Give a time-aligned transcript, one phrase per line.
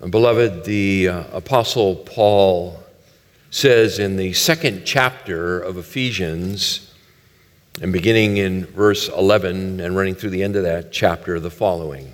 [0.00, 2.80] Beloved, the uh, Apostle Paul
[3.50, 6.94] says in the second chapter of Ephesians,
[7.82, 12.12] and beginning in verse 11 and running through the end of that chapter, the following.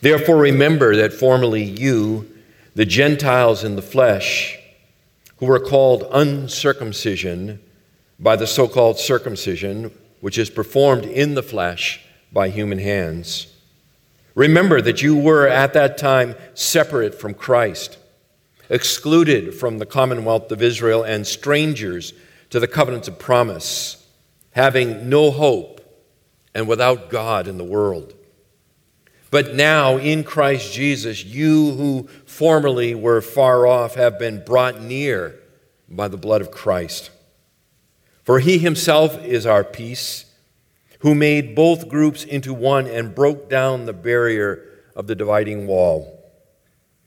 [0.00, 2.28] Therefore, remember that formerly you,
[2.74, 4.58] the Gentiles in the flesh,
[5.36, 7.60] who were called uncircumcision
[8.18, 12.00] by the so called circumcision, which is performed in the flesh
[12.32, 13.54] by human hands,
[14.38, 17.98] Remember that you were at that time separate from Christ,
[18.68, 22.12] excluded from the commonwealth of Israel, and strangers
[22.50, 24.06] to the covenants of promise,
[24.52, 25.80] having no hope
[26.54, 28.14] and without God in the world.
[29.32, 35.34] But now, in Christ Jesus, you who formerly were far off have been brought near
[35.88, 37.10] by the blood of Christ.
[38.22, 40.26] For he himself is our peace
[41.00, 44.64] who made both groups into one and broke down the barrier
[44.96, 46.18] of the dividing wall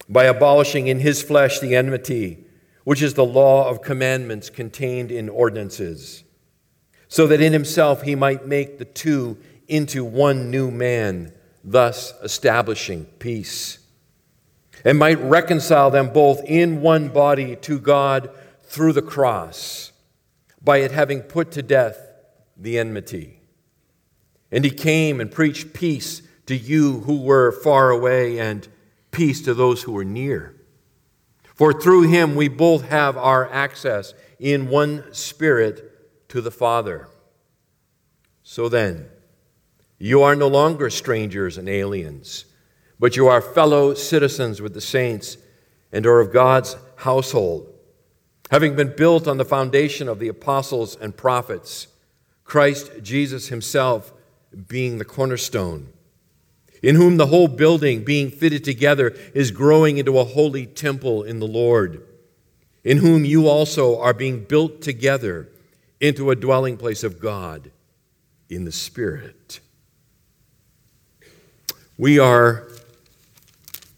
[0.07, 2.45] by abolishing in his flesh the enmity,
[2.83, 6.23] which is the law of commandments contained in ordinances,
[7.07, 11.31] so that in himself he might make the two into one new man,
[11.63, 13.79] thus establishing peace,
[14.83, 18.29] and might reconcile them both in one body to God
[18.63, 19.91] through the cross,
[20.61, 21.97] by it having put to death
[22.57, 23.40] the enmity.
[24.51, 28.67] And he came and preached peace to you who were far away and
[29.11, 30.55] peace to those who were near.
[31.55, 37.07] For through him we both have our access in one spirit to the Father.
[38.43, 39.07] So then,
[39.97, 42.45] you are no longer strangers and aliens,
[42.99, 45.37] but you are fellow citizens with the saints
[45.91, 47.71] and are of God's household,
[48.49, 51.87] having been built on the foundation of the apostles and prophets,
[52.43, 54.11] Christ Jesus himself
[54.67, 55.87] being the cornerstone,
[56.81, 61.39] in whom the whole building, being fitted together, is growing into a holy temple in
[61.39, 62.05] the Lord,
[62.83, 65.47] in whom you also are being built together
[65.99, 67.71] into a dwelling place of God
[68.49, 69.59] in the Spirit.
[71.97, 72.67] We are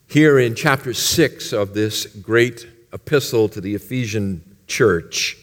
[0.08, 5.38] here in chapter 6 of this great epistle to the Ephesian church.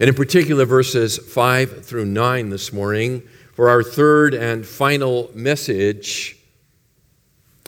[0.00, 3.22] And in particular, verses 5 through 9 this morning
[3.60, 6.34] for our third and final message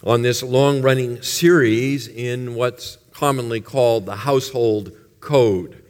[0.03, 5.85] on this long running series in what's commonly called the household code.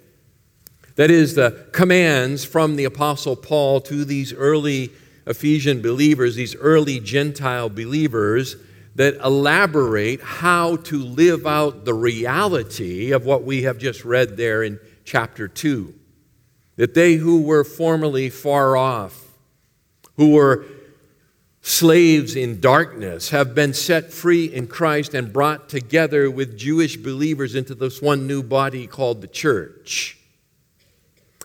[0.97, 4.91] That is, the commands from the Apostle Paul to these early
[5.25, 8.57] Ephesian believers, these early Gentile believers,
[8.97, 14.65] that elaborate how to live out the reality of what we have just read there
[14.65, 15.95] in chapter 2.
[16.75, 19.29] That they who were formerly far off,
[20.17, 20.67] who were
[21.63, 27.55] slaves in darkness have been set free in Christ and brought together with Jewish believers
[27.55, 30.19] into this one new body called the church.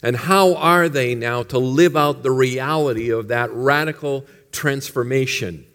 [0.02, 5.66] And how are they now to live out the reality of that radical transformation?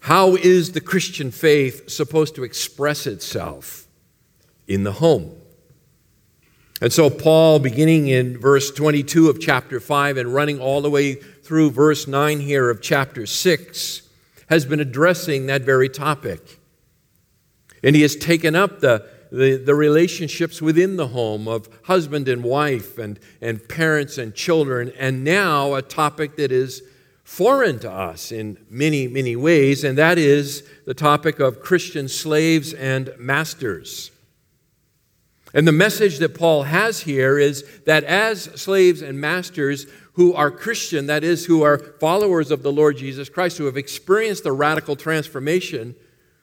[0.00, 3.86] How is the Christian faith supposed to express itself
[4.66, 5.37] in the home?
[6.80, 11.14] And so, Paul, beginning in verse 22 of chapter 5 and running all the way
[11.14, 14.02] through verse 9 here of chapter 6,
[14.48, 16.60] has been addressing that very topic.
[17.82, 22.44] And he has taken up the, the, the, relationships within the home of husband and
[22.44, 26.82] wife and, and parents and children, and now a topic that is
[27.24, 32.72] foreign to us in many, many ways, and that is the topic of Christian slaves
[32.72, 34.12] and masters.
[35.58, 40.52] And the message that Paul has here is that as slaves and masters who are
[40.52, 44.52] Christian, that is, who are followers of the Lord Jesus Christ, who have experienced the
[44.52, 45.96] radical transformation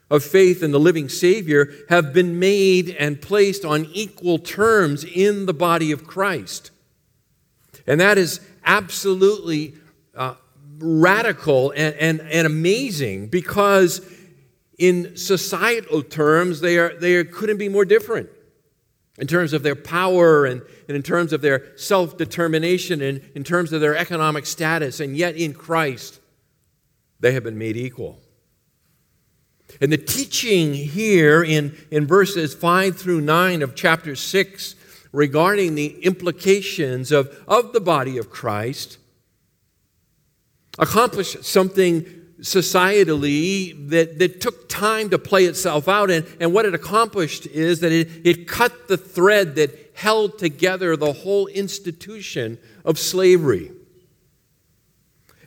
[0.10, 5.46] of faith in the living Savior, have been made and placed on equal terms in
[5.46, 6.72] the body of Christ.
[7.88, 9.76] And that is absolutely
[10.14, 10.34] uh,
[10.78, 14.02] radical and, and, and amazing because,
[14.78, 18.28] in societal terms, they, are, they couldn't be more different
[19.18, 23.44] in terms of their power and, and in terms of their self determination and in
[23.44, 26.20] terms of their economic status, and yet in Christ,
[27.20, 28.20] they have been made equal.
[29.82, 34.76] And the teaching here in, in verses 5 through 9 of chapter 6
[35.12, 38.98] regarding the implications of, of the body of Christ
[40.78, 42.06] accomplished something
[42.46, 46.12] societally that, that took time to play itself out.
[46.12, 50.96] And, and what it accomplished is that it, it cut the thread that held together
[50.96, 53.72] the whole institution of slavery.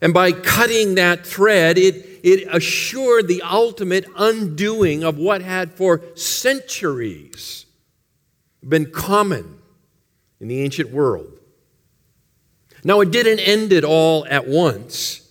[0.03, 6.03] And by cutting that thread, it, it assured the ultimate undoing of what had for
[6.17, 7.65] centuries
[8.67, 9.59] been common
[10.41, 11.33] in the ancient world.
[12.83, 15.27] Now, it didn't end it all at once,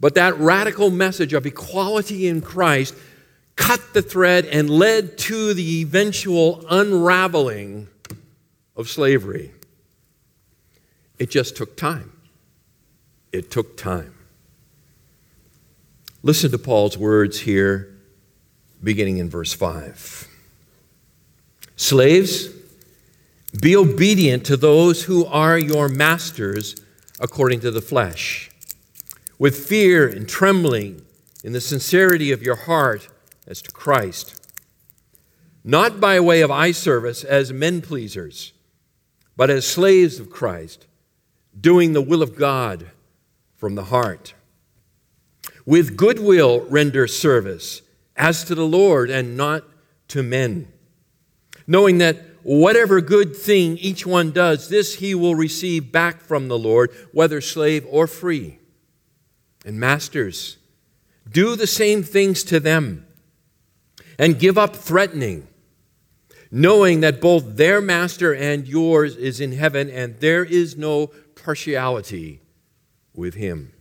[0.00, 2.94] but that radical message of equality in Christ
[3.54, 7.88] cut the thread and led to the eventual unraveling
[8.76, 9.52] of slavery.
[11.18, 12.12] It just took time.
[13.30, 14.14] It took time.
[16.22, 17.94] Listen to Paul's words here,
[18.82, 20.26] beginning in verse 5.
[21.76, 22.48] Slaves,
[23.60, 26.76] be obedient to those who are your masters
[27.20, 28.49] according to the flesh,
[29.40, 31.00] with fear and trembling
[31.42, 33.08] in the sincerity of your heart
[33.46, 34.46] as to Christ,
[35.64, 38.52] not by way of eye service as men pleasers,
[39.38, 40.86] but as slaves of Christ,
[41.58, 42.90] doing the will of God
[43.56, 44.34] from the heart.
[45.64, 47.80] With goodwill render service
[48.16, 49.64] as to the Lord and not
[50.08, 50.70] to men,
[51.66, 56.58] knowing that whatever good thing each one does, this he will receive back from the
[56.58, 58.59] Lord, whether slave or free.
[59.64, 60.56] And masters,
[61.30, 63.06] do the same things to them
[64.18, 65.46] and give up threatening,
[66.50, 72.40] knowing that both their master and yours is in heaven, and there is no partiality
[73.14, 73.72] with him.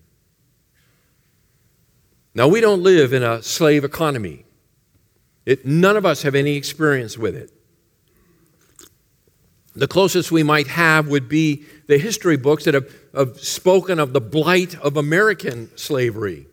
[2.36, 4.46] Now, we don't live in a slave economy.
[5.46, 7.52] It, none of us have any experience with it.
[9.76, 14.14] The closest we might have would be the history books that have, have spoken of
[14.14, 16.46] the blight of American slavery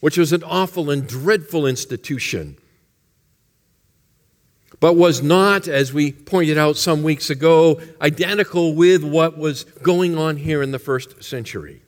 [0.00, 2.56] which was an awful and dreadful institution,
[4.80, 10.16] but was not, as we pointed out some weeks ago, identical with what was going
[10.16, 11.82] on here in the first century.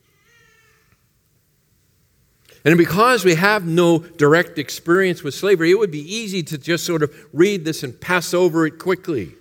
[2.64, 6.84] And because we have no direct experience with slavery, it would be easy to just
[6.84, 9.34] sort of read this and pass over it quickly.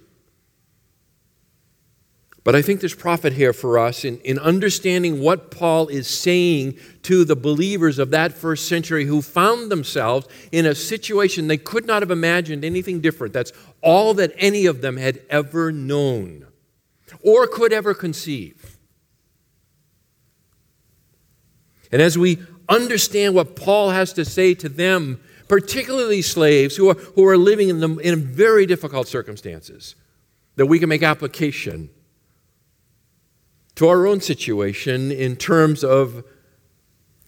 [2.43, 6.77] But I think there's profit here for us in, in understanding what Paul is saying
[7.03, 11.85] to the believers of that first century who found themselves in a situation they could
[11.85, 13.33] not have imagined anything different.
[13.33, 16.47] That's all that any of them had ever known
[17.21, 18.77] or could ever conceive.
[21.91, 26.93] And as we understand what Paul has to say to them, particularly slaves who are,
[26.93, 29.95] who are living in, the, in very difficult circumstances,
[30.55, 31.89] that we can make application
[33.75, 36.23] to our own situation in terms of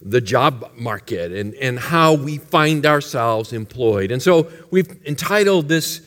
[0.02, 4.12] the job market and, and how we find ourselves employed.
[4.12, 6.02] And so we've entitled this,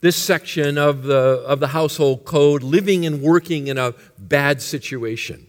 [0.00, 5.46] this section of the, of the household code, Living and Working in a Bad Situation.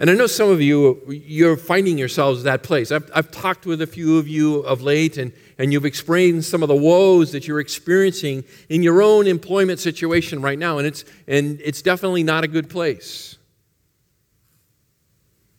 [0.00, 2.90] And I know some of you, you're finding yourselves that place.
[2.90, 6.62] I've, I've talked with a few of you of late, and, and you've explained some
[6.62, 11.04] of the woes that you're experiencing in your own employment situation right now, and it's,
[11.28, 13.36] and it's definitely not a good place.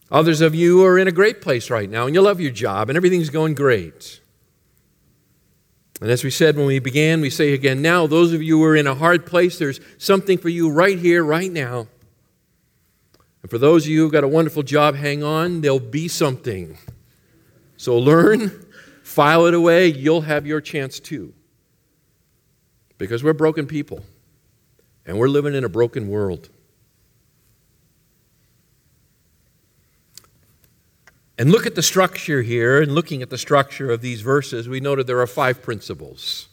[0.09, 2.89] Others of you are in a great place right now, and you love your job,
[2.89, 4.21] and everything's going great.
[6.01, 8.63] And as we said when we began, we say again now, those of you who
[8.63, 11.85] are in a hard place, there's something for you right here, right now.
[13.41, 16.77] And for those of you who've got a wonderful job, hang on, there'll be something.
[17.77, 18.65] So learn,
[19.03, 21.33] file it away, you'll have your chance too.
[22.97, 24.05] Because we're broken people,
[25.05, 26.49] and we're living in a broken world.
[31.39, 34.79] And look at the structure here, and looking at the structure of these verses, we
[34.79, 36.47] noted there are five principles.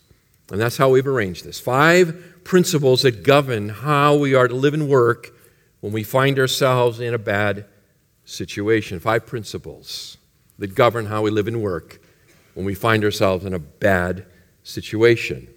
[0.50, 1.60] And that's how we've arranged this.
[1.60, 5.37] Five principles that govern how we are to live and work
[5.80, 7.66] when we find ourselves in a bad
[8.24, 9.00] situation.
[9.00, 10.18] Five principles
[10.58, 12.00] that govern how we live and work
[12.54, 14.26] when we find ourselves in a bad
[14.62, 15.48] situation.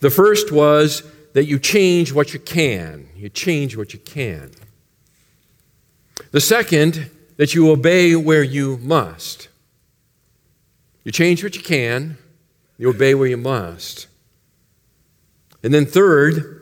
[0.00, 3.08] The first was that you change what you can.
[3.16, 4.52] You change what you can.
[6.30, 9.48] The second, that you obey where you must.
[11.04, 12.18] You change what you can,
[12.78, 14.06] you obey where you must.
[15.62, 16.55] And then, third,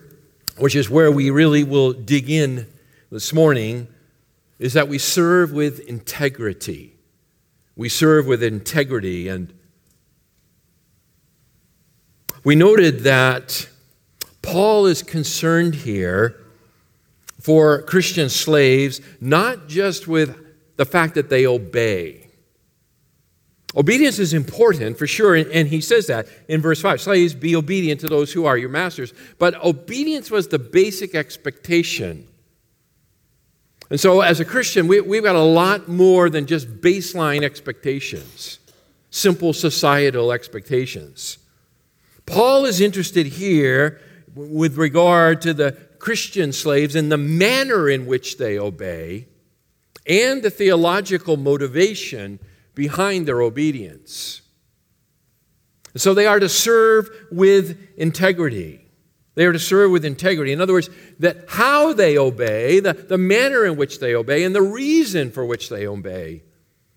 [0.56, 2.66] which is where we really will dig in
[3.11, 3.88] this morning,
[4.58, 6.94] is that we serve with integrity.
[7.76, 9.28] We serve with integrity.
[9.28, 9.52] And
[12.44, 13.68] we noted that
[14.42, 16.40] Paul is concerned here
[17.40, 20.38] for Christian slaves, not just with
[20.76, 22.24] the fact that they obey,
[23.76, 28.00] Obedience is important for sure, and he says that in verse 5 Slaves, be obedient
[28.00, 29.12] to those who are your masters.
[29.38, 32.28] But obedience was the basic expectation
[33.90, 38.59] And so, as a Christian, we, we've got a lot more than just baseline expectations,
[39.11, 41.38] simple societal expectations.
[42.26, 44.00] Paul is interested here
[44.35, 49.28] with regard to the Christian slaves and the manner in which they obey
[50.07, 52.38] and the theological motivation
[52.75, 54.43] behind their obedience.
[55.97, 58.87] So they are to serve with integrity.
[59.37, 60.52] They are to serve with integrity.
[60.52, 64.54] In other words, that how they obey, the, the manner in which they obey, and
[64.54, 66.43] the reason for which they obey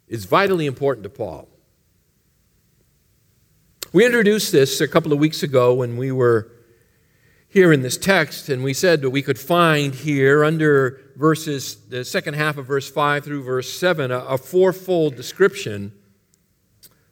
[0.08, 1.48] is vitally important to Paul.
[3.94, 6.52] We introduced this a couple of weeks ago when we were
[7.58, 12.06] here in this text, and we said that we could find here under verses, the
[12.06, 15.92] second half of verse 5 through verse 7, a, a fourfold description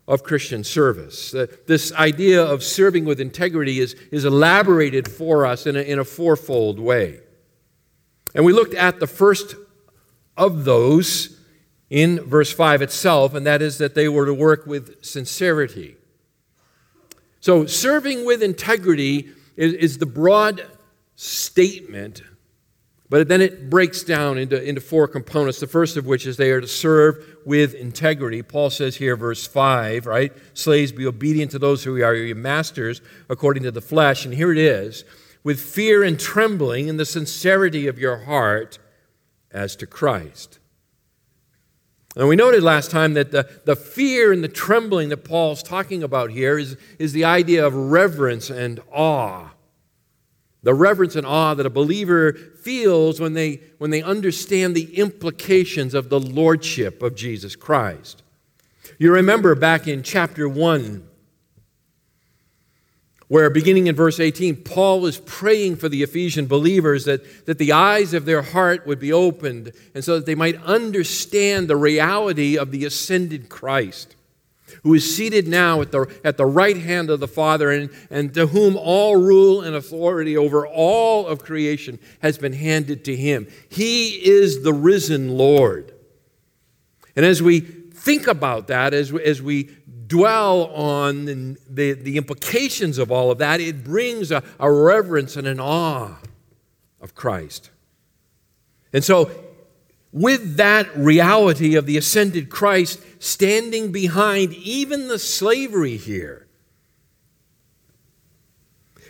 [0.08, 1.34] of Christian service.
[1.66, 6.06] This idea of serving with integrity is, is elaborated for us in a, in a
[6.06, 7.22] fourfold way.
[8.36, 9.56] And we looked at the first
[10.38, 11.40] of those
[11.90, 15.96] in verse 5 itself, and that is that they were to work with sincerity.
[17.40, 20.66] So, serving with integrity is, is the broad
[21.16, 22.22] statement
[23.10, 25.60] but then it breaks down into, into four components.
[25.60, 28.42] The first of which is they are to serve with integrity.
[28.42, 30.34] Paul says here, verse 5, right?
[30.56, 34.26] Slaves, be obedient to those who are your masters according to the flesh.
[34.26, 35.04] And here it is
[35.44, 38.80] with fear and trembling in the sincerity of your heart
[39.52, 40.58] as to Christ.
[42.16, 46.02] And we noted last time that the, the fear and the trembling that Paul's talking
[46.02, 49.50] about here is, is the idea of reverence and awe
[50.66, 55.94] the reverence and awe that a believer feels when they, when they understand the implications
[55.94, 58.24] of the lordship of Jesus Christ.
[58.98, 61.08] You remember back in chapter 1,
[63.28, 67.72] where beginning in verse 18, Paul is praying for the Ephesian believers that, that the
[67.72, 72.58] eyes of their heart would be opened and so that they might understand the reality
[72.58, 74.16] of the ascended Christ
[74.84, 78.34] who is seated now at the, at the right hand of the Father, and, and
[78.34, 83.48] to whom all rule and authority over all of creation has been handed to him.
[83.70, 85.94] He is the risen Lord.
[87.16, 89.70] And as we think about that, as, as we
[90.08, 95.36] dwell on the, the, the implications of all of that, it brings a, a reverence
[95.36, 96.18] and an awe
[97.02, 97.70] of Christ.
[98.94, 99.30] And so
[100.16, 106.48] with that reality of the ascended Christ standing behind even the slavery here.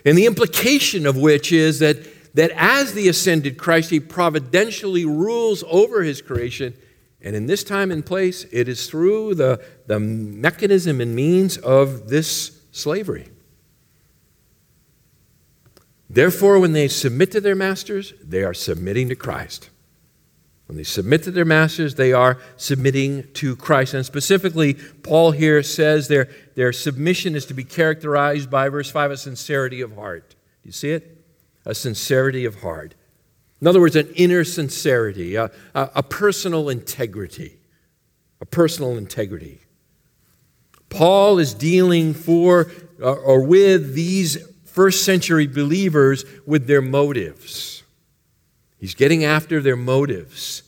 [0.03, 1.97] And the implication of which is that,
[2.35, 6.75] that as the ascended Christ, he providentially rules over his creation.
[7.25, 12.07] And in this time and place, it is through the, the mechanism and means of
[12.07, 13.29] this slavery.
[16.07, 19.71] Therefore, when they submit to their masters, they are submitting to Christ.
[20.67, 23.95] When they submit to their masters, they are submitting to Christ.
[23.95, 29.11] And specifically, Paul here says their, their submission is to be characterized by, verse 5,
[29.11, 30.29] a sincerity of heart.
[30.29, 31.23] Do you see it?
[31.65, 32.93] A sincerity of heart.
[33.61, 37.57] In other words, an inner sincerity, a, a, a personal integrity.
[38.41, 39.61] A personal integrity.
[40.89, 42.71] Paul is dealing for
[43.01, 47.83] uh, or with these first century believers with their motives.
[48.77, 50.63] He's getting after their motives.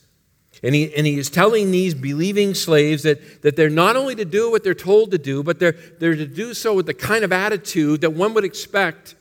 [0.63, 4.25] And he, and he is telling these believing slaves that, that they're not only to
[4.25, 7.23] do what they're told to do, but they're, they're to do so with the kind
[7.23, 9.15] of attitude that one would expect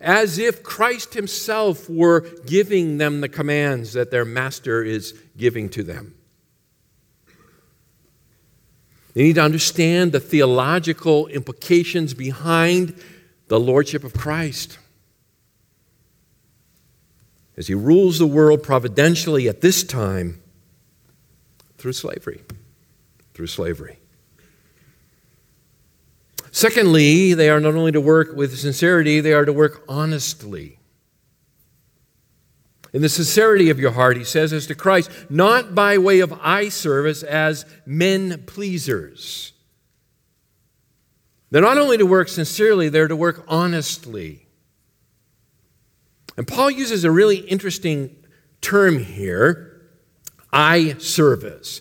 [0.00, 5.82] as if Christ himself were giving them the commands that their master is giving to
[5.82, 6.14] them.
[9.14, 12.94] They need to understand the theological implications behind
[13.48, 14.78] the lordship of Christ
[17.56, 20.40] as he rules the world providentially at this time
[21.76, 22.40] through slavery.
[23.34, 23.99] Through slavery.
[26.52, 30.78] Secondly, they are not only to work with sincerity, they are to work honestly.
[32.92, 36.32] In the sincerity of your heart, he says, as to Christ, not by way of
[36.42, 39.52] eye service as men pleasers.
[41.50, 44.46] They're not only to work sincerely, they're to work honestly.
[46.36, 48.16] And Paul uses a really interesting
[48.60, 49.66] term here
[50.52, 51.80] eye service.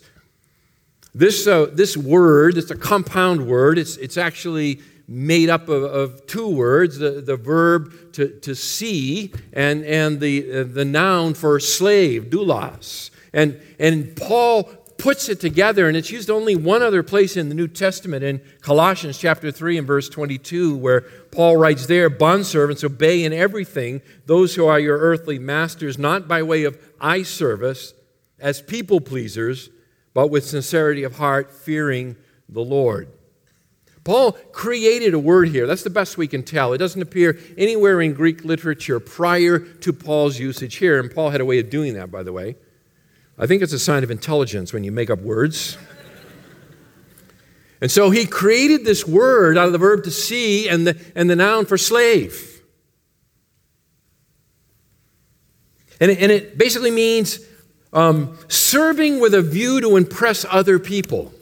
[1.13, 6.27] This, uh, this word, it's a compound word, it's, it's actually made up of, of
[6.27, 11.59] two words the, the verb to, to see and, and the, uh, the noun for
[11.59, 13.09] slave, doulos.
[13.33, 14.63] And, and Paul
[14.99, 18.41] puts it together, and it's used only one other place in the New Testament, in
[18.61, 21.01] Colossians chapter 3 and verse 22, where
[21.31, 26.43] Paul writes there, Bondservants, obey in everything those who are your earthly masters, not by
[26.43, 27.93] way of eye service
[28.39, 29.69] as people pleasers,
[30.13, 32.15] but with sincerity of heart, fearing
[32.47, 33.09] the Lord.
[34.03, 35.67] Paul created a word here.
[35.67, 36.73] That's the best we can tell.
[36.73, 40.99] It doesn't appear anywhere in Greek literature prior to Paul's usage here.
[40.99, 42.55] And Paul had a way of doing that, by the way.
[43.37, 45.77] I think it's a sign of intelligence when you make up words.
[47.81, 51.29] and so he created this word out of the verb to see and the, and
[51.29, 52.63] the noun for slave.
[56.01, 57.39] And it, and it basically means
[57.93, 61.33] um, serving with a view to impress other people.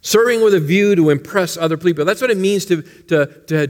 [0.00, 2.04] Serving with a view to impress other people.
[2.04, 3.68] That's what it means to, to, to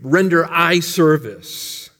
[0.00, 1.90] render eye service.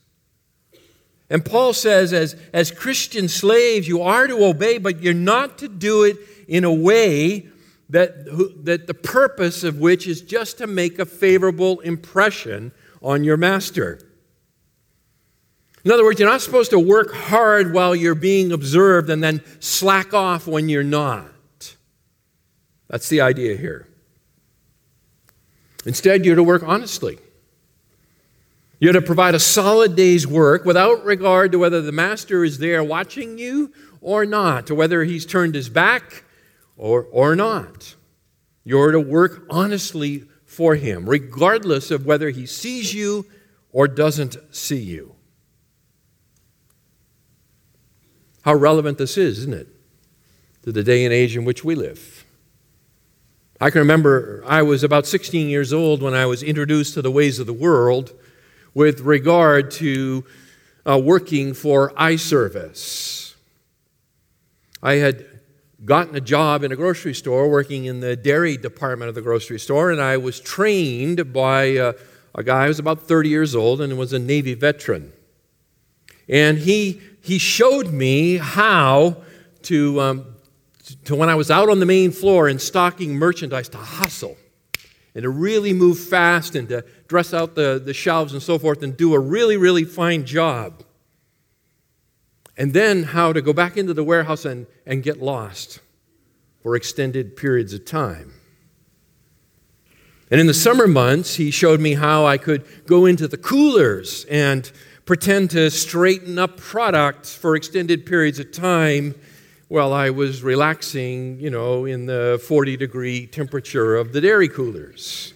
[1.28, 5.68] And Paul says, as, as Christian slaves, you are to obey, but you're not to
[5.68, 7.48] do it in a way
[7.88, 8.26] that,
[8.64, 13.98] that the purpose of which is just to make a favorable impression on your master.
[15.84, 19.42] In other words, you're not supposed to work hard while you're being observed and then
[19.58, 21.76] slack off when you're not.
[22.88, 23.88] That's the idea here.
[25.84, 27.18] Instead, you're to work honestly.
[28.78, 32.82] You're to provide a solid day's work without regard to whether the master is there
[32.82, 36.24] watching you or not, or whether he's turned his back
[36.76, 37.94] or, or not.
[38.64, 43.26] You're to work honestly for him, regardless of whether he sees you
[43.70, 45.11] or doesn't see you.
[48.42, 49.68] How relevant this is, isn't it,
[50.64, 52.24] to the day and age in which we live?
[53.60, 57.10] I can remember I was about 16 years old when I was introduced to the
[57.10, 58.12] ways of the world
[58.74, 60.24] with regard to
[60.84, 63.36] uh, working for eye service.
[64.82, 65.26] I had
[65.84, 69.60] gotten a job in a grocery store working in the dairy department of the grocery
[69.60, 71.92] store, and I was trained by uh,
[72.34, 75.12] a guy who was about 30 years old and was a Navy veteran.
[76.28, 79.16] And he, he showed me how
[79.62, 80.26] to um,
[81.04, 84.36] to when I was out on the main floor and stocking merchandise to hustle
[85.14, 88.82] and to really move fast and to dress out the, the shelves and so forth
[88.82, 90.82] and do a really, really fine job.
[92.56, 95.80] And then how to go back into the warehouse and, and get lost
[96.62, 98.32] for extended periods of time.
[100.30, 104.24] And in the summer months, he showed me how I could go into the coolers
[104.26, 104.70] and
[105.04, 109.14] pretend to straighten up products for extended periods of time
[109.68, 115.32] while I was relaxing, you know, in the 40 degree temperature of the dairy coolers.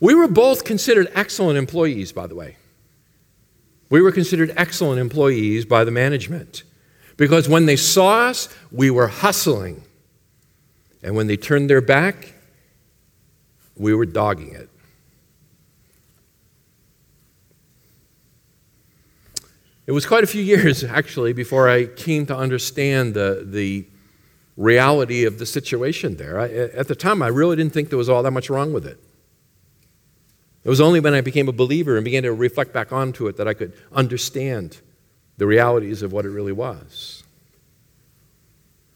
[0.00, 2.56] We were both considered excellent employees, by the way.
[3.90, 6.62] We were considered excellent employees by the management
[7.18, 9.84] because when they saw us, we were hustling.
[11.02, 12.32] And when they turned their back,
[13.76, 14.69] we were dogging it.
[19.90, 23.88] It was quite a few years, actually, before I came to understand the, the
[24.56, 26.38] reality of the situation there.
[26.38, 28.86] I, at the time, I really didn't think there was all that much wrong with
[28.86, 29.02] it.
[30.62, 33.36] It was only when I became a believer and began to reflect back onto it
[33.38, 34.80] that I could understand
[35.38, 37.24] the realities of what it really was.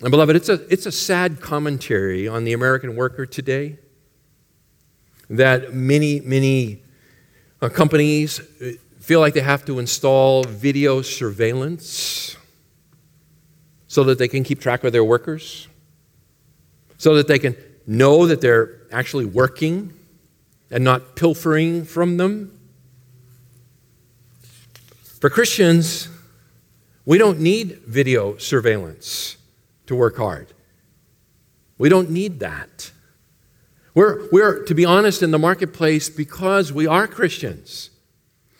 [0.00, 3.80] And, beloved, it's a, it's a sad commentary on the American worker today
[5.28, 6.84] that many, many
[7.60, 8.40] uh, companies
[9.04, 12.38] feel like they have to install video surveillance
[13.86, 15.68] so that they can keep track of their workers,
[16.96, 17.54] so that they can
[17.86, 19.92] know that they're actually working
[20.70, 22.58] and not pilfering from them.
[25.20, 26.08] For Christians,
[27.04, 29.36] we don't need video surveillance
[29.84, 30.54] to work hard.
[31.76, 32.90] We don't need that.
[33.94, 37.90] We're, we're, to be honest, in the marketplace because we are Christians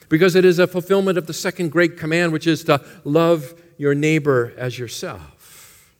[0.09, 3.95] because it is a fulfillment of the second great command, which is to love your
[3.95, 5.95] neighbor as yourself.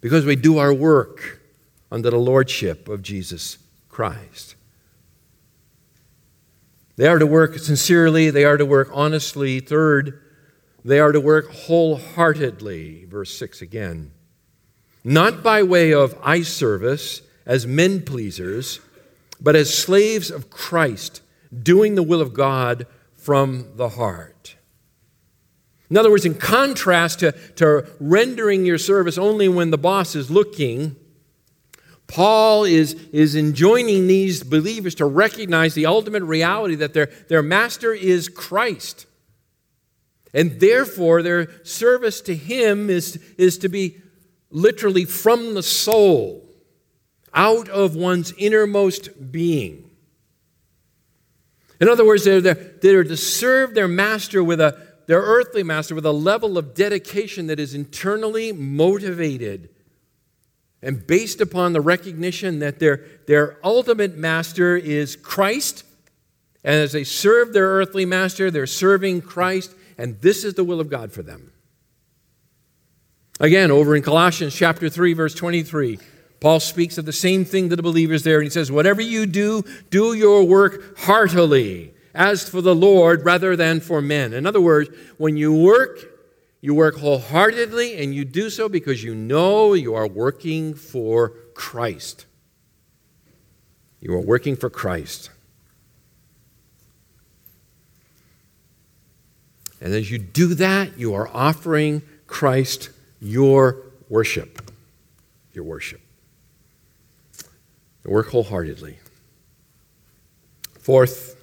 [0.00, 1.40] Because we do our work
[1.92, 4.54] under the lordship of Jesus Christ.
[6.96, 9.60] They are to work sincerely, they are to work honestly.
[9.60, 10.20] Third,
[10.84, 13.06] they are to work wholeheartedly.
[13.06, 14.12] Verse 6 again.
[15.02, 18.80] Not by way of eye service as men pleasers,
[19.40, 21.22] but as slaves of Christ
[21.56, 24.56] doing the will of God from the heart.
[25.90, 30.30] In other words, in contrast to, to rendering your service only when the boss is
[30.30, 30.94] looking,
[32.06, 37.92] Paul is, is enjoining these believers to recognize the ultimate reality that their, their master
[37.92, 39.06] is Christ.
[40.32, 44.00] And therefore, their service to him is, is to be
[44.50, 46.46] literally from the soul,
[47.34, 49.89] out of one's innermost being.
[51.80, 56.06] In other words, they're, they're to serve their master with a, their earthly master with
[56.06, 59.70] a level of dedication that is internally motivated
[60.82, 65.84] and based upon the recognition that their, their ultimate master is Christ.
[66.64, 70.80] And as they serve their earthly master, they're serving Christ, and this is the will
[70.80, 71.52] of God for them.
[73.40, 75.98] Again, over in Colossians chapter 3, verse 23,
[76.40, 79.26] Paul speaks of the same thing to the believers there, and he says, Whatever you
[79.26, 84.32] do, do your work heartily, as for the Lord rather than for men.
[84.32, 85.98] In other words, when you work,
[86.62, 92.24] you work wholeheartedly, and you do so because you know you are working for Christ.
[94.00, 95.30] You are working for Christ.
[99.82, 104.70] And as you do that, you are offering Christ your worship.
[105.52, 106.00] Your worship.
[108.10, 108.98] Work wholeheartedly.
[110.80, 111.40] Fourth,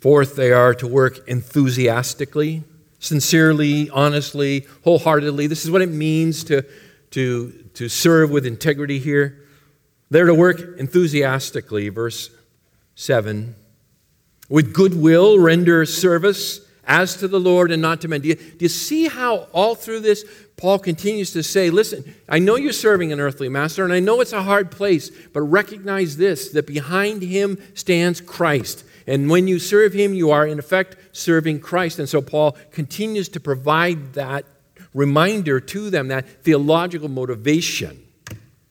[0.00, 2.64] fourth, they are to work enthusiastically,
[2.98, 5.46] sincerely, honestly, wholeheartedly.
[5.46, 6.64] This is what it means to,
[7.12, 9.46] to, to serve with integrity here.
[10.10, 12.30] They're to work enthusiastically, verse
[12.96, 13.54] 7.
[14.48, 18.20] With goodwill, render service as to the Lord and not to men.
[18.20, 20.24] Do you, do you see how all through this,
[20.56, 24.20] Paul continues to say, Listen, I know you're serving an earthly master, and I know
[24.20, 28.84] it's a hard place, but recognize this that behind him stands Christ.
[29.06, 32.00] And when you serve him, you are in effect serving Christ.
[32.00, 34.44] And so Paul continues to provide that
[34.92, 38.04] reminder to them, that theological motivation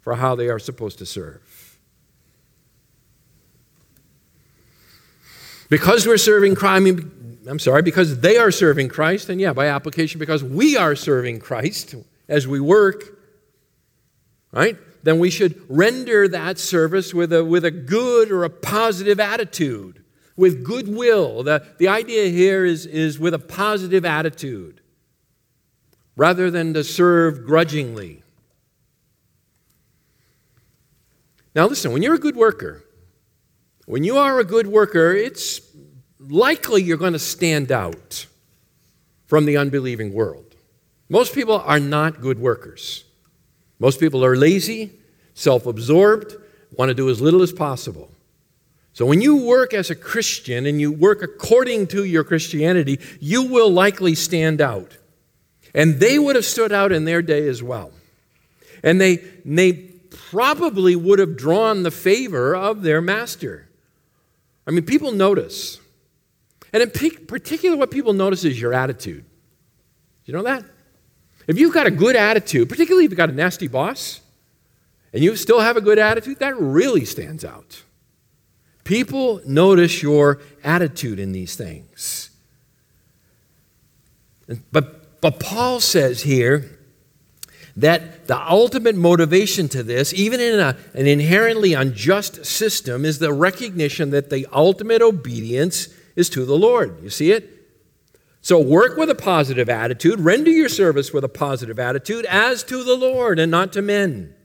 [0.01, 1.41] for how they are supposed to serve.
[5.69, 9.53] Because we're serving Christ, I mean, I'm sorry, because they are serving Christ, and yeah,
[9.53, 11.95] by application, because we are serving Christ
[12.27, 13.17] as we work,
[14.51, 14.77] right?
[15.03, 20.03] Then we should render that service with a, with a good or a positive attitude,
[20.35, 21.43] with goodwill.
[21.43, 24.81] The, the idea here is, is with a positive attitude,
[26.17, 28.23] rather than to serve grudgingly.
[31.55, 32.83] Now, listen, when you're a good worker,
[33.85, 35.61] when you are a good worker, it's
[36.19, 38.25] likely you're going to stand out
[39.25, 40.55] from the unbelieving world.
[41.07, 43.03] Most people are not good workers.
[43.79, 44.91] Most people are lazy,
[45.33, 46.35] self absorbed,
[46.75, 48.09] want to do as little as possible.
[48.93, 53.43] So when you work as a Christian and you work according to your Christianity, you
[53.43, 54.97] will likely stand out.
[55.73, 57.91] And they would have stood out in their day as well.
[58.83, 63.67] And they, they probably would have drawn the favor of their master.
[64.67, 65.79] I mean, people notice.
[66.71, 69.25] And in particular, what people notice is your attitude.
[70.25, 70.63] You know that?
[71.47, 74.21] If you've got a good attitude, particularly if you've got a nasty boss,
[75.11, 77.83] and you still have a good attitude, that really stands out.
[78.83, 82.29] People notice your attitude in these things.
[84.71, 86.77] But, but Paul says here
[87.75, 93.31] that the ultimate motivation to this, even in a, an inherently unjust system, is the
[93.33, 95.87] recognition that the ultimate obedience
[96.19, 97.01] is to the Lord.
[97.01, 97.49] You see it?
[98.41, 102.83] So work with a positive attitude, render your service with a positive attitude as to
[102.83, 104.35] the Lord and not to men.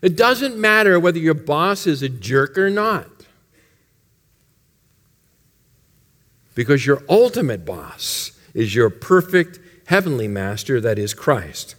[0.00, 3.10] It doesn't matter whether your boss is a jerk or not.
[6.54, 11.76] Because your ultimate boss is your perfect heavenly master, that is Christ.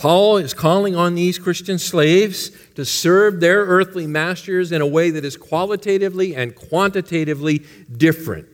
[0.00, 5.10] Paul is calling on these Christian slaves to serve their earthly masters in a way
[5.10, 8.48] that is qualitatively and quantitatively different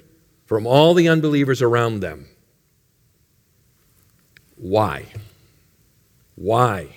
[0.44, 2.26] from all the unbelievers around them.
[4.56, 5.04] Why?
[6.34, 6.96] Why?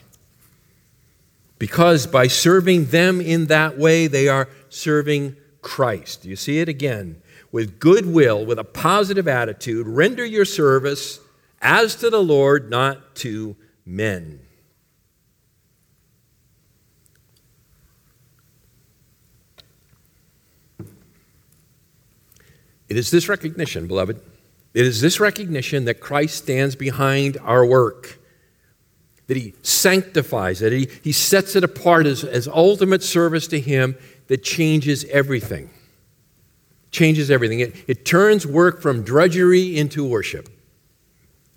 [1.60, 6.26] Because by serving them in that way, they are serving Christ.
[6.26, 7.22] You see it again.
[7.52, 11.20] With goodwill, with a positive attitude, render your service
[11.62, 13.56] as to the Lord, not to
[13.90, 14.40] men.
[22.88, 24.22] It is this recognition, beloved.
[24.74, 28.20] It is this recognition that Christ stands behind our work,
[29.28, 33.96] that He sanctifies it, He, he sets it apart as, as ultimate service to Him
[34.28, 35.70] that changes everything.
[36.92, 37.60] Changes everything.
[37.60, 40.50] It, it turns work from drudgery into worship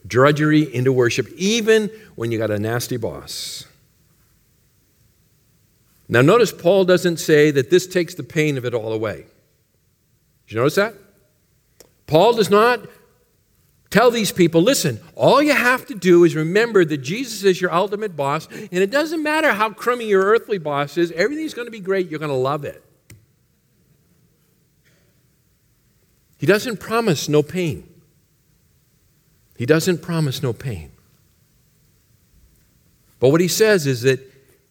[0.06, 3.66] drudgery into worship, even when you got a nasty boss.
[6.08, 9.26] Now, notice Paul doesn't say that this takes the pain of it all away.
[10.46, 10.94] Did you notice that?
[12.06, 12.80] Paul does not
[13.92, 17.70] Tell these people listen, all you have to do is remember that Jesus is your
[17.70, 21.70] ultimate boss, and it doesn't matter how crummy your earthly boss is, everything's going to
[21.70, 22.08] be great.
[22.08, 22.82] You're going to love it.
[26.38, 27.86] He doesn't promise no pain.
[29.62, 30.90] He doesn't promise no pain.
[33.20, 34.18] But what he says is that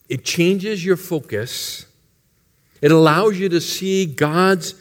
[0.10, 1.86] it changes your focus,
[2.82, 4.76] it allows you to see God's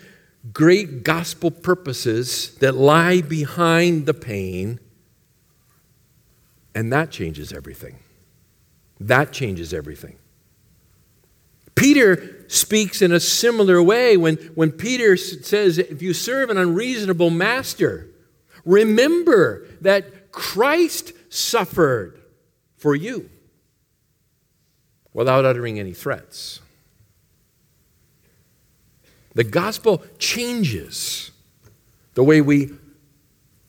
[0.52, 4.80] great gospel purposes that lie behind the pain,
[6.74, 8.00] and that changes everything.
[8.98, 10.16] That changes everything.
[11.76, 17.30] Peter speaks in a similar way when, when Peter says, If you serve an unreasonable
[17.30, 18.08] master,
[18.64, 22.20] remember that Christ suffered
[22.76, 23.30] for you
[25.12, 26.60] without uttering any threats.
[29.34, 31.30] The gospel changes
[32.14, 32.70] the way we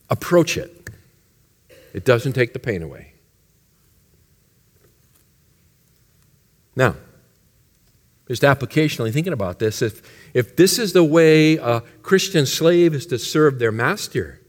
[0.09, 0.89] approach it,
[1.93, 3.13] it doesn't take the pain away.
[6.75, 6.95] Now,
[8.27, 10.01] just applicationally thinking about this, if,
[10.33, 14.40] if this is the way a Christian slave is to serve their master,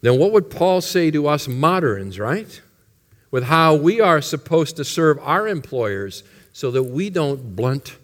[0.00, 2.60] then what would Paul say to us moderns, right?
[3.30, 7.96] With how we are supposed to serve our employers so that we don't blunt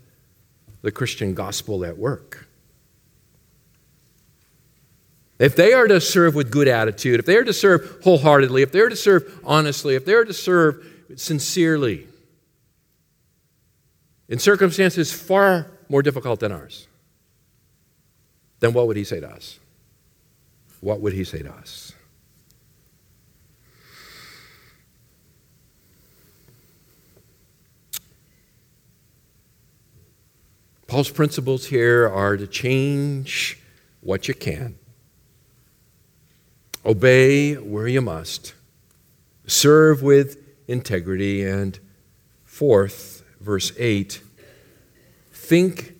[0.83, 2.46] the Christian gospel at work.
[5.38, 8.70] If they are to serve with good attitude, if they are to serve wholeheartedly, if
[8.70, 12.07] they're to serve honestly, if they're to serve sincerely,
[14.28, 16.87] in circumstances far more difficult than ours,
[18.61, 19.59] then what would he say to us?
[20.85, 21.94] What would he say to us?
[30.87, 33.59] Paul's principles here are to change
[34.03, 34.75] what you can,
[36.85, 38.53] obey where you must,
[39.47, 40.37] serve with
[40.68, 41.79] integrity, and
[42.44, 44.20] fourth, verse 8,
[45.33, 45.94] think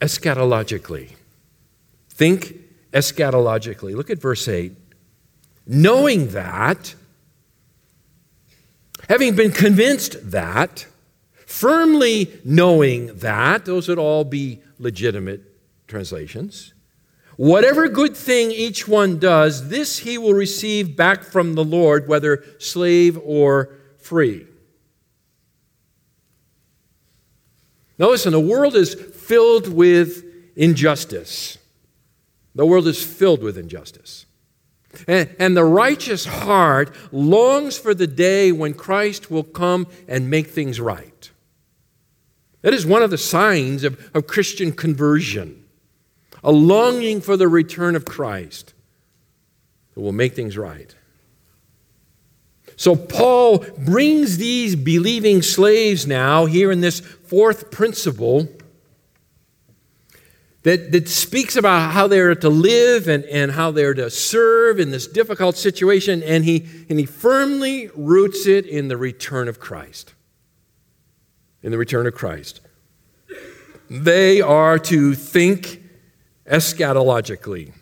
[0.00, 1.10] eschatologically.
[2.08, 2.61] Think
[2.92, 3.94] eschatologically.
[3.94, 4.76] Look at verse 8.
[5.66, 6.94] Knowing that,
[9.08, 10.86] having been convinced that,
[11.46, 15.42] firmly knowing that, those would all be legitimate
[15.86, 16.74] translations.
[17.36, 22.44] Whatever good thing each one does, this he will receive back from the Lord, whether
[22.58, 24.46] slave or free.
[27.98, 30.24] Now, listen, the world is filled with
[30.56, 31.58] injustice.
[32.54, 34.26] The world is filled with injustice.
[35.08, 40.48] And, and, the righteous heart longs for the day when Christ will come and make
[40.48, 41.30] things right.
[42.60, 45.58] That is one of the signs of, of Christian conversion
[46.44, 48.74] a longing for the return of Christ
[49.94, 50.94] that will make things right.
[52.76, 58.48] So, Paul brings these believing slaves now here in this fourth principle
[60.62, 64.90] that, that speaks about how they're to live and, and how they're to serve in
[64.90, 70.14] this difficult situation, and he, and he firmly roots it in the return of Christ.
[71.62, 72.60] In the return of Christ.
[73.90, 75.82] They are to think
[76.46, 77.72] eschatologically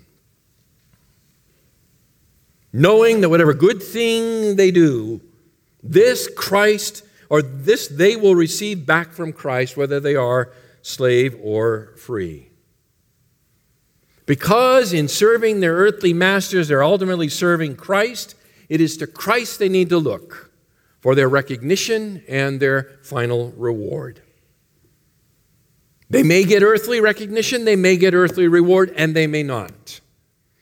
[2.73, 5.21] knowing that whatever good thing they do,
[5.83, 11.95] this Christ or this they will receive back from Christ, whether they are slave or
[11.97, 12.50] free.
[14.31, 18.37] Because in serving their earthly masters, they're ultimately serving Christ,
[18.69, 20.53] it is to Christ they need to look
[21.01, 24.23] for their recognition and their final reward.
[26.11, 29.99] They may get earthly recognition, they may get earthly reward, and they may not.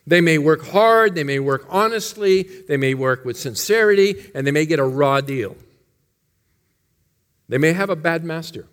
[0.07, 4.51] They may work hard, they may work honestly, they may work with sincerity, and they
[4.51, 5.59] may get a raw deal.
[7.51, 8.67] They may have a bad master.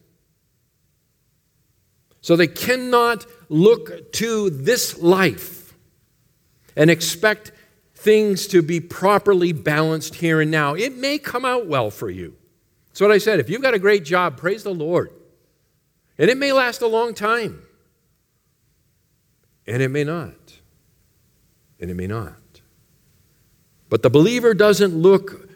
[2.22, 5.74] So they cannot look to this life
[6.76, 7.52] and expect
[7.94, 10.74] things to be properly balanced here and now.
[10.74, 12.36] It may come out well for you.
[12.88, 13.40] That's what I said.
[13.40, 15.12] If you've got a great job, praise the Lord.
[16.18, 17.62] And it may last a long time.
[19.68, 20.34] And it may not
[21.80, 22.34] and it may not.
[23.90, 25.50] But the believer doesn't look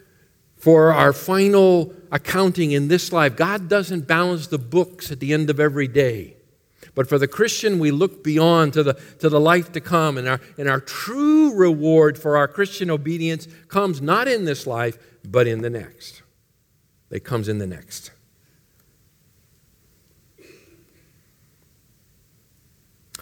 [0.57, 3.35] for our final accounting in this life.
[3.35, 6.35] God doesn't balance the books at the end of every day.
[6.99, 10.27] But for the Christian, we look beyond to the, to the life to come, and
[10.27, 15.47] our, and our true reward for our Christian obedience comes not in this life, but
[15.47, 16.23] in the next.
[17.09, 18.11] It comes in the next.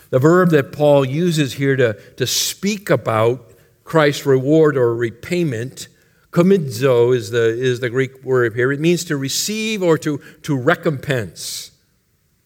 [0.10, 3.52] The verb that Paul uses here to, to speak about
[3.84, 5.88] Christ's reward or repayment.
[6.32, 8.72] Komidzo is the, is the Greek word here.
[8.72, 11.74] It means to receive or to, to recompense.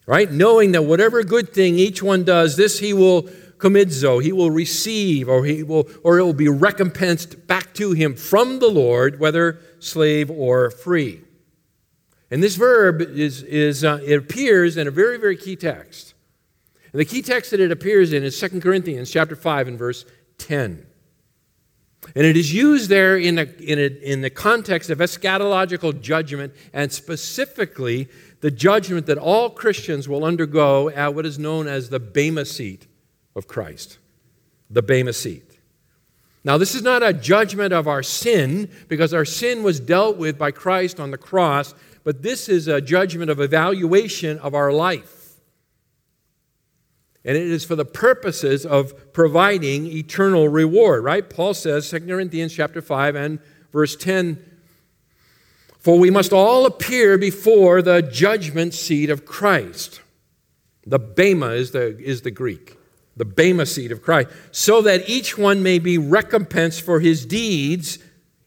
[0.05, 0.31] Right?
[0.31, 3.23] Knowing that whatever good thing each one does, this he will
[3.57, 8.15] komidzo, he will receive or he will or it will be recompensed back to him
[8.15, 11.21] from the Lord, whether slave or free.
[12.31, 16.13] And this verb is, is uh, it appears in a very, very key text.
[16.93, 20.05] And the key text that it appears in is 2 Corinthians chapter 5 and verse
[20.37, 20.85] 10.
[22.15, 26.53] And it is used there in, a, in, a, in the context of eschatological judgment,
[26.73, 28.09] and specifically
[28.41, 32.87] the judgment that all Christians will undergo at what is known as the Bema seat
[33.35, 33.97] of Christ.
[34.69, 35.59] The Bema seat.
[36.43, 40.39] Now, this is not a judgment of our sin, because our sin was dealt with
[40.39, 45.21] by Christ on the cross, but this is a judgment of evaluation of our life.
[47.23, 51.29] And it is for the purposes of providing eternal reward, right?
[51.29, 53.39] Paul says, 2 Corinthians chapter 5 and
[53.71, 54.43] verse 10,
[55.81, 59.99] For we must all appear before the judgment seat of Christ.
[60.85, 62.77] The Bema is the, is the Greek,
[63.17, 67.97] the Bema seat of Christ, so that each one may be recompensed for his deeds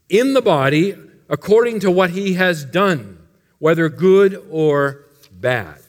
[0.08, 0.94] in the body
[1.28, 3.18] according to what he has done,
[3.58, 5.80] whether good or bad.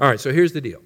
[0.00, 0.82] All right, so here's the deal.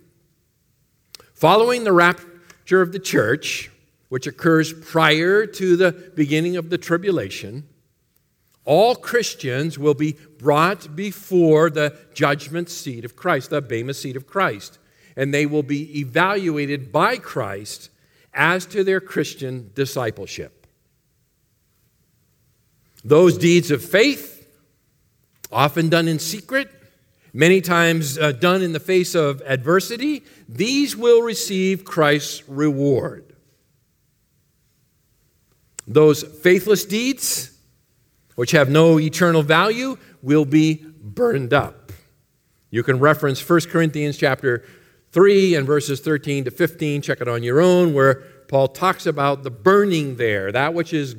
[1.33, 3.71] Following the rapture of the church,
[4.11, 7.67] which occurs prior to the beginning of the tribulation,
[8.69, 14.27] all Christians will be brought before the judgment seat of Christ, the Bema seat of
[14.27, 14.79] Christ,
[15.17, 17.89] and they will be evaluated by Christ
[18.35, 20.67] as to their Christian discipleship.
[23.03, 24.47] Those deeds of faith,
[25.51, 26.69] often done in secret,
[27.33, 33.35] many times uh, done in the face of adversity, these will receive Christ's reward.
[35.87, 37.58] Those faithless deeds,
[38.39, 41.91] which have no eternal value, will be burned up.
[42.71, 44.65] You can reference 1 Corinthians chapter
[45.11, 49.43] 3 and verses 13 to 15, check it on your own, where Paul talks about
[49.43, 50.53] the burning there.
[50.53, 51.17] That which is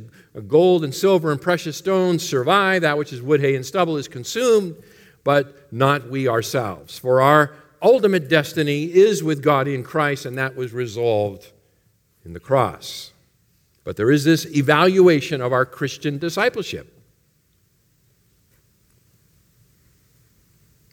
[0.47, 4.08] gold and silver and precious stones survive, that which is wood, hay, and stubble is
[4.08, 4.77] consumed
[5.25, 6.97] but not we ourselves.
[6.97, 11.51] For our ultimate destiny is with God in Christ, and that was resolved
[12.23, 13.12] in the cross.
[13.84, 16.98] But there is this evaluation of our Christian discipleship.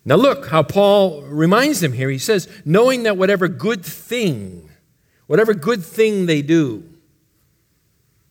[0.06, 2.08] Now, look how Paul reminds them here.
[2.08, 4.70] He says, knowing that whatever good thing,
[5.26, 6.88] whatever good thing they do,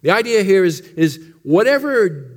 [0.01, 2.31] the idea here is, is whatever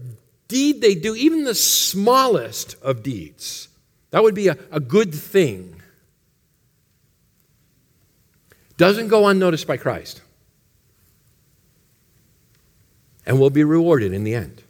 [0.48, 3.68] deed they do, even the smallest of deeds,
[4.11, 5.81] that would be a, a good thing,
[8.77, 10.20] doesn't go unnoticed by Christ
[13.24, 14.64] and will be rewarded in the end.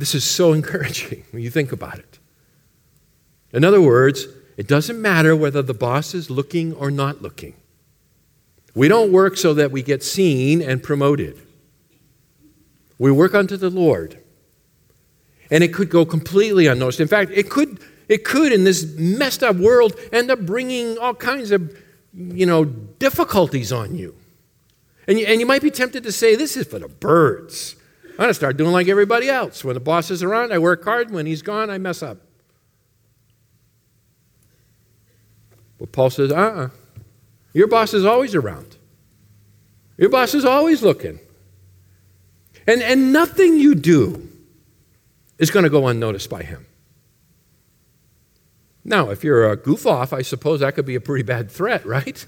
[0.00, 2.18] This is so encouraging when you think about it.
[3.52, 7.54] In other words, it doesn't matter whether the boss is looking or not looking.
[8.74, 11.38] We don't work so that we get seen and promoted.
[12.98, 14.22] We work unto the Lord.
[15.50, 17.00] And it could go completely unnoticed.
[17.00, 21.14] In fact, it could, it could in this messed up world, end up bringing all
[21.14, 21.76] kinds of,
[22.14, 24.14] you know, difficulties on you.
[25.08, 27.74] And you, and you might be tempted to say, this is for the birds.
[28.12, 29.64] I'm going to start doing like everybody else.
[29.64, 31.10] When the boss is around, I work hard.
[31.10, 32.18] When he's gone, I mess up.
[35.78, 36.64] But Paul says, uh uh-uh.
[36.64, 36.68] uh
[37.54, 38.76] Your boss is always around.
[39.96, 41.18] Your boss is always looking.
[42.66, 44.28] And, and nothing you do
[45.38, 46.66] is going to go unnoticed by him.
[48.84, 51.84] Now, if you're a goof off, I suppose that could be a pretty bad threat,
[51.86, 52.26] right?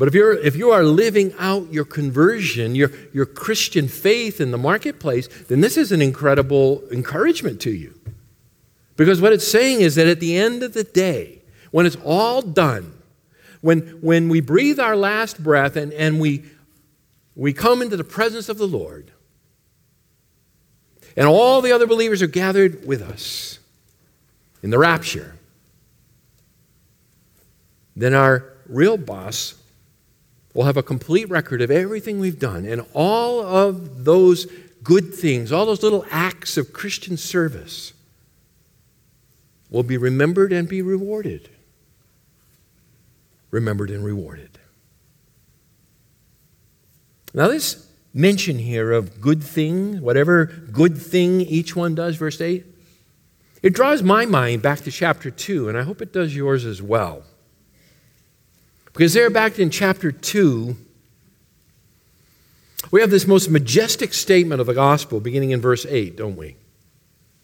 [0.00, 4.50] But if, you're, if you are living out your conversion, your, your Christian faith in
[4.50, 8.00] the marketplace, then this is an incredible encouragement to you.
[8.96, 12.40] Because what it's saying is that at the end of the day, when it's all
[12.40, 12.94] done,
[13.60, 16.44] when, when we breathe our last breath and, and we
[17.36, 19.10] we come into the presence of the Lord,
[21.14, 23.58] and all the other believers are gathered with us
[24.62, 25.36] in the rapture,
[27.94, 29.59] then our real boss
[30.54, 34.46] will have a complete record of everything we've done and all of those
[34.82, 37.92] good things, all those little acts of Christian service
[39.70, 41.48] will be remembered and be rewarded.
[43.50, 44.58] Remembered and rewarded.
[47.32, 52.64] Now, this mention here of good thing, whatever good thing each one does, verse 8,
[53.62, 56.82] it draws my mind back to chapter 2, and I hope it does yours as
[56.82, 57.22] well.
[58.92, 60.76] Because there, back in chapter 2,
[62.90, 66.56] we have this most majestic statement of the gospel beginning in verse 8, don't we?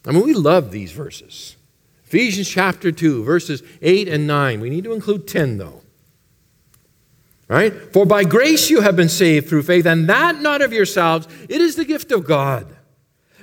[0.07, 1.57] I mean, we love these verses.
[2.05, 4.61] Ephesians chapter 2, verses 8 and 9.
[4.61, 5.83] We need to include 10, though.
[7.49, 7.73] Right?
[7.93, 11.61] For by grace you have been saved through faith, and that not of yourselves, it
[11.61, 12.76] is the gift of God.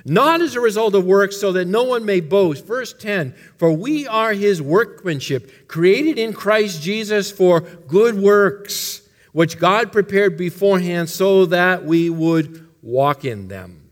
[0.04, 2.66] Not as a result of works, so that no one may boast.
[2.66, 9.02] Verse 10 For we are his workmanship, created in Christ Jesus for good works
[9.34, 13.90] which God prepared beforehand so that we would walk in them.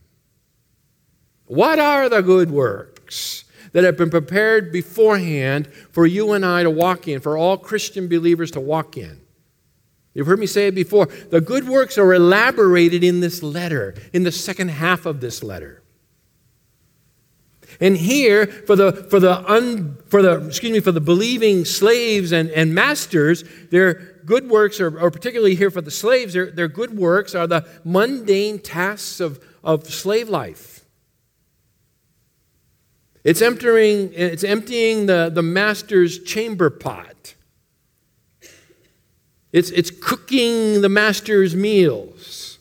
[1.47, 6.71] What are the good works that have been prepared beforehand for you and I to
[6.71, 9.21] walk in, for all Christian believers to walk in?
[10.15, 11.07] You've heard me say it before.
[11.07, 15.82] The good works are elaborated in this letter, in the second half of this letter.
[17.83, 22.31] And here, for the, for the, un, for the, excuse me, for the believing slaves
[22.31, 26.69] and, and masters, they're good works, are, or particularly here for the slaves, their, their
[26.69, 30.85] good works are the mundane tasks of, of slave life.
[33.25, 37.35] It's emptying, it's emptying the, the master's chamber pot.
[39.51, 42.52] It's, it's cooking the master's meals.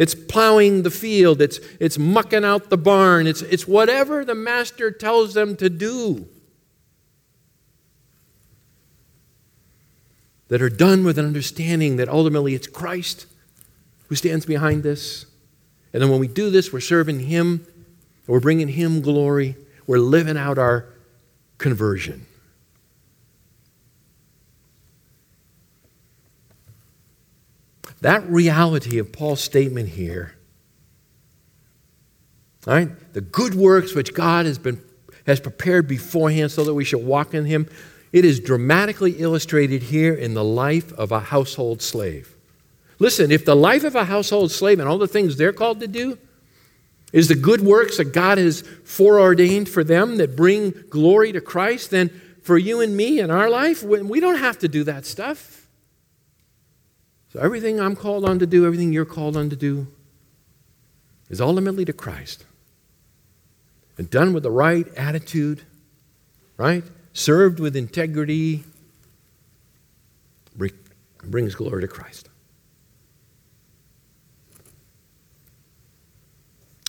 [0.00, 1.40] It's plowing the field.
[1.40, 3.28] It's, it's mucking out the barn.
[3.28, 6.26] It's, it's whatever the master tells them to do.
[10.50, 13.26] that are done with an understanding that ultimately it's Christ
[14.08, 15.24] who stands behind this.
[15.92, 17.66] And then when we do this, we're serving Him,
[18.26, 20.86] we're bringing Him glory, we're living out our
[21.58, 22.26] conversion.
[28.00, 30.34] That reality of Paul's statement here,
[32.66, 32.88] right?
[33.12, 34.82] The good works which God has been
[35.26, 37.68] has prepared beforehand so that we should walk in him.
[38.12, 42.36] It is dramatically illustrated here in the life of a household slave.
[42.98, 45.86] Listen, if the life of a household slave and all the things they're called to
[45.86, 46.18] do
[47.12, 51.90] is the good works that God has foreordained for them that bring glory to Christ,
[51.90, 52.08] then
[52.42, 55.59] for you and me in our life, we don't have to do that stuff.
[57.32, 59.86] So everything I'm called on to do, everything you're called on to do,
[61.28, 62.44] is ultimately to Christ.
[63.96, 65.62] And done with the right attitude,
[66.56, 66.84] right?
[67.12, 68.64] served with integrity,
[71.22, 72.28] brings glory to Christ.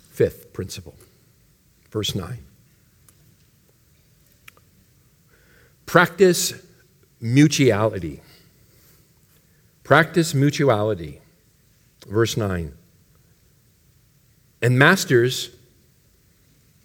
[0.09, 0.95] Fifth principle,
[1.89, 2.37] verse 9.
[5.85, 6.53] Practice
[7.19, 8.21] mutuality.
[9.91, 11.19] Practice mutuality.
[12.07, 12.71] Verse 9.
[14.61, 15.49] And masters,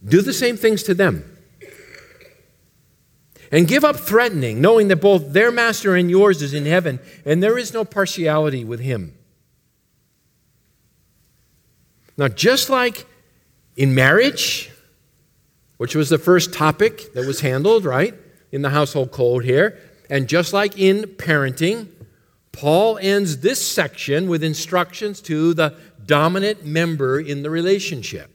[0.04, 1.22] do the same things to them
[3.52, 7.40] and give up threatening, knowing that both their master and yours is in heaven, and
[7.40, 9.16] there is no partiality with him.
[12.16, 13.06] Now, just like
[13.76, 14.72] in marriage,
[15.76, 18.14] which was the first topic that was handled, right,
[18.50, 19.78] in the household code here,
[20.10, 21.90] and just like in parenting,
[22.56, 25.74] Paul ends this section with instructions to the
[26.06, 28.30] dominant member in the relationship.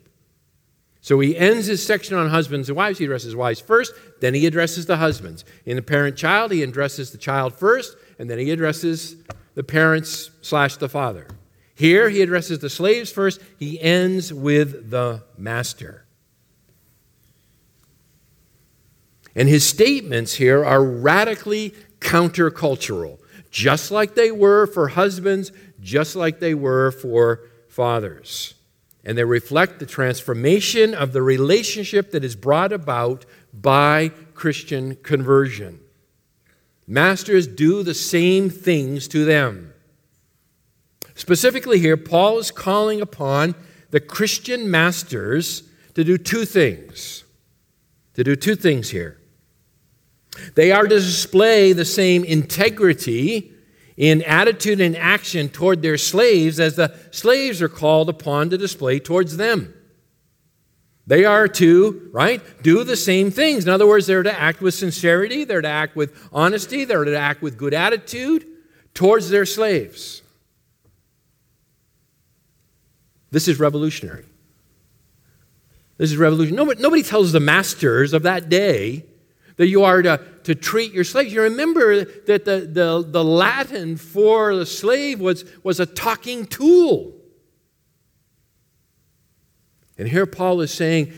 [1.01, 2.99] So he ends his section on husbands and wives.
[2.99, 5.43] He addresses wives first, then he addresses the husbands.
[5.65, 9.15] In the parent child, he addresses the child first, and then he addresses
[9.55, 11.27] the parents slash the father.
[11.73, 13.41] Here, he addresses the slaves first.
[13.57, 16.05] He ends with the master.
[19.33, 23.17] And his statements here are radically countercultural,
[23.51, 28.55] just like they were for husbands, just like they were for fathers
[29.03, 35.79] and they reflect the transformation of the relationship that is brought about by Christian conversion.
[36.87, 39.73] Masters do the same things to them.
[41.15, 43.55] Specifically, here, Paul is calling upon
[43.91, 45.63] the Christian masters
[45.95, 47.23] to do two things.
[48.15, 49.17] To do two things here.
[50.55, 53.51] They are to display the same integrity
[53.97, 58.99] in attitude and action toward their slaves as the slaves are called upon to display
[58.99, 59.73] towards them.
[61.07, 63.65] They are to, right, do the same things.
[63.65, 67.17] In other words, they're to act with sincerity, they're to act with honesty, they're to
[67.17, 68.45] act with good attitude
[68.93, 70.21] towards their slaves.
[73.31, 74.25] This is revolutionary.
[75.97, 76.57] This is revolutionary.
[76.57, 79.05] Nobody, nobody tells the masters of that day
[79.61, 81.31] that you are to, to treat your slaves.
[81.31, 87.13] You remember that the, the, the Latin for the slave was, was a talking tool.
[89.99, 91.13] And here Paul is saying,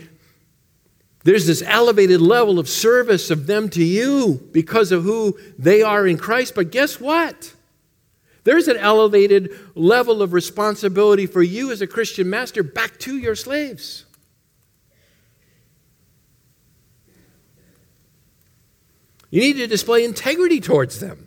[1.24, 6.06] There's this elevated level of service of them to you because of who they are
[6.06, 6.54] in Christ.
[6.54, 7.54] But guess what?
[8.42, 13.36] There's an elevated level of responsibility for you as a Christian master back to your
[13.36, 14.04] slaves.
[19.34, 21.26] You need to display integrity towards them.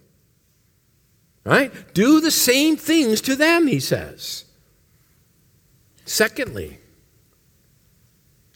[1.43, 1.73] Right?
[1.93, 4.45] Do the same things to them, he says.
[6.05, 6.79] Secondly,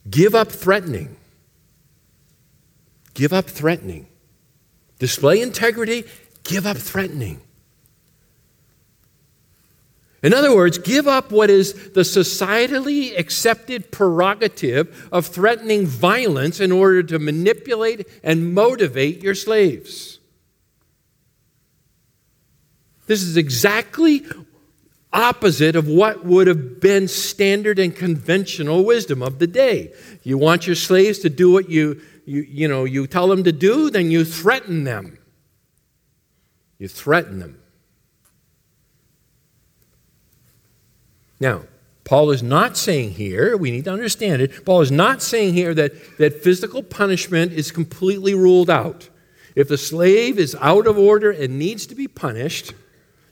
[0.10, 1.18] give up threatening.
[3.14, 4.08] Give up threatening.
[5.00, 6.06] Display integrity,
[6.46, 7.42] give up threatening.
[10.24, 16.72] In other words, give up what is the societally accepted prerogative of threatening violence in
[16.72, 20.20] order to manipulate and motivate your slaves.
[23.08, 24.24] This is exactly
[25.12, 29.92] opposite of what would have been standard and conventional wisdom of the day.
[30.24, 33.52] You want your slaves to do what you, you, you, know, you tell them to
[33.52, 35.18] do, then you threaten them.
[36.78, 37.61] You threaten them.
[41.42, 41.64] Now,
[42.04, 45.74] Paul is not saying here, we need to understand it, Paul is not saying here
[45.74, 49.10] that, that physical punishment is completely ruled out.
[49.56, 52.74] If the slave is out of order and needs to be punished,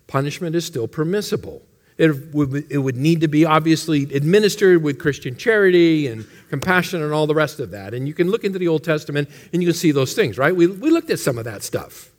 [0.07, 1.61] punishment is still permissible.
[1.97, 7.13] It would, it would need to be obviously administered with Christian charity and compassion and
[7.13, 7.93] all the rest of that.
[7.93, 10.55] And you can look into the Old Testament and you can see those things, right?
[10.55, 12.09] We, we looked at some of that stuff.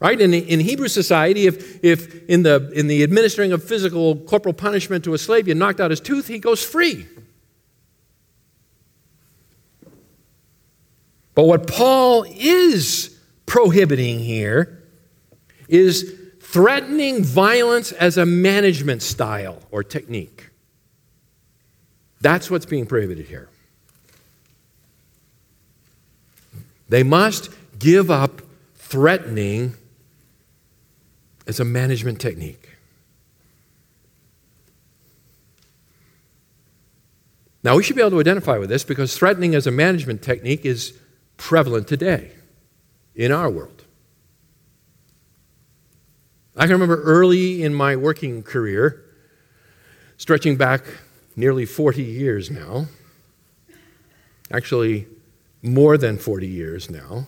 [0.00, 0.20] Right?
[0.20, 5.04] In, in Hebrew society, if, if in, the, in the administering of physical corporal punishment
[5.04, 7.06] to a slave, you knocked out his tooth, he goes free.
[11.34, 14.82] But what Paul is prohibiting here
[15.68, 20.50] is threatening violence as a management style or technique.
[22.20, 23.48] That's what's being prohibited here.
[26.88, 28.42] They must give up
[28.76, 29.74] threatening
[31.48, 32.68] as a management technique.
[37.64, 40.64] Now, we should be able to identify with this because threatening as a management technique
[40.64, 40.96] is
[41.38, 42.32] prevalent today
[43.16, 43.84] in our world.
[46.56, 49.04] I can remember early in my working career,
[50.16, 50.84] stretching back
[51.34, 52.86] nearly 40 years now,
[54.50, 55.06] actually
[55.62, 57.26] more than 40 years now,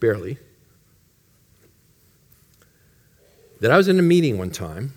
[0.00, 0.38] barely.
[3.64, 4.92] That I was in a meeting one time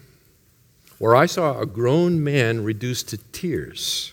[0.98, 4.12] where I saw a grown man reduced to tears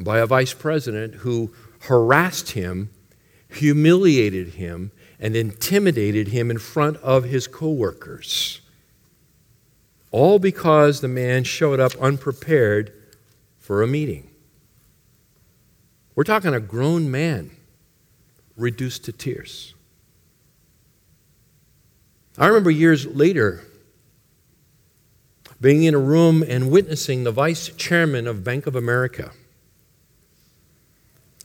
[0.00, 2.88] by a vice president who harassed him,
[3.50, 8.62] humiliated him, and intimidated him in front of his coworkers.
[10.10, 12.94] All because the man showed up unprepared
[13.58, 14.30] for a meeting.
[16.14, 17.50] We're talking a grown man
[18.56, 19.74] reduced to tears.
[22.38, 23.64] I remember years later
[25.60, 29.32] being in a room and witnessing the vice chairman of Bank of America.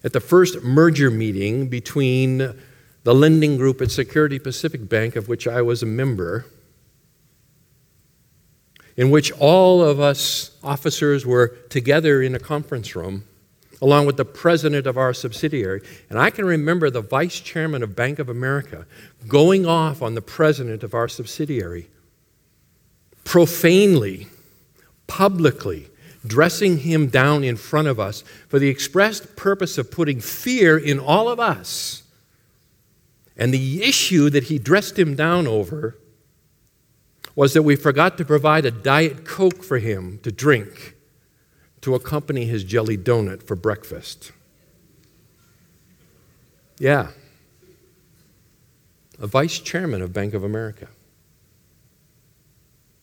[0.04, 2.38] At the first merger meeting between
[3.04, 6.46] the lending group at Security Pacific Bank, of which I was a member,
[8.96, 13.24] in which all of us officers were together in a conference room
[13.84, 15.81] along with the president of our subsidiary.
[16.09, 18.86] And I can remember the vice chairman of Bank of America
[19.27, 21.89] going off on the president of our subsidiary,
[23.25, 24.27] profanely,
[25.05, 25.89] publicly,
[26.25, 30.97] dressing him down in front of us for the expressed purpose of putting fear in
[30.97, 32.03] all of us.
[33.36, 35.97] And the issue that he dressed him down over
[37.36, 40.93] was that we forgot to provide a Diet Coke for him to drink
[41.84, 44.31] to accompany his jelly donut for breakfast.
[46.79, 47.09] Yeah.
[49.19, 50.88] A vice chairman of Bank of America.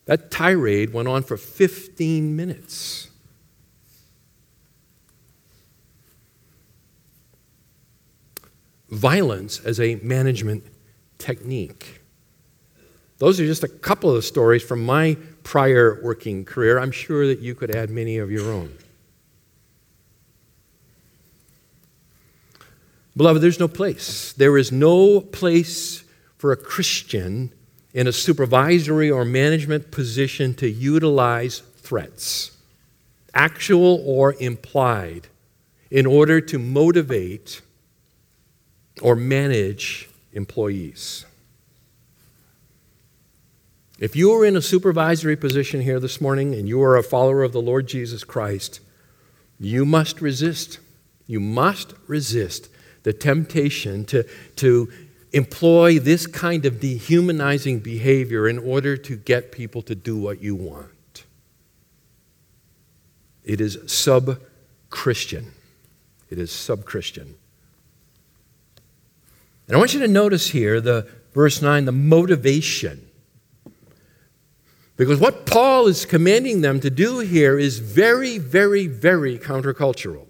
[0.05, 3.09] That tirade went on for 15 minutes.
[8.89, 10.65] Violence as a management
[11.17, 12.01] technique.
[13.19, 16.79] Those are just a couple of the stories from my prior working career.
[16.79, 18.77] I'm sure that you could add many of your own.
[23.15, 24.33] Beloved, there's no place.
[24.33, 26.03] There is no place
[26.37, 27.51] for a Christian
[27.93, 32.57] in a supervisory or management position to utilize threats,
[33.33, 35.27] actual or implied,
[35.89, 37.61] in order to motivate
[39.01, 41.25] or manage employees.
[44.01, 47.43] If you are in a supervisory position here this morning and you are a follower
[47.43, 48.79] of the Lord Jesus Christ,
[49.59, 50.79] you must resist.
[51.27, 52.67] You must resist
[53.03, 54.23] the temptation to,
[54.55, 54.91] to
[55.33, 60.55] employ this kind of dehumanizing behavior in order to get people to do what you
[60.55, 61.25] want.
[63.43, 64.41] It is sub
[64.89, 65.51] Christian.
[66.31, 67.35] It is sub Christian.
[69.67, 73.09] And I want you to notice here the verse 9, the motivation.
[75.01, 80.27] Because what Paul is commanding them to do here is very, very, very countercultural.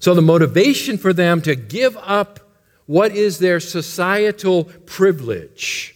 [0.00, 2.40] So, the motivation for them to give up
[2.86, 5.94] what is their societal privilege,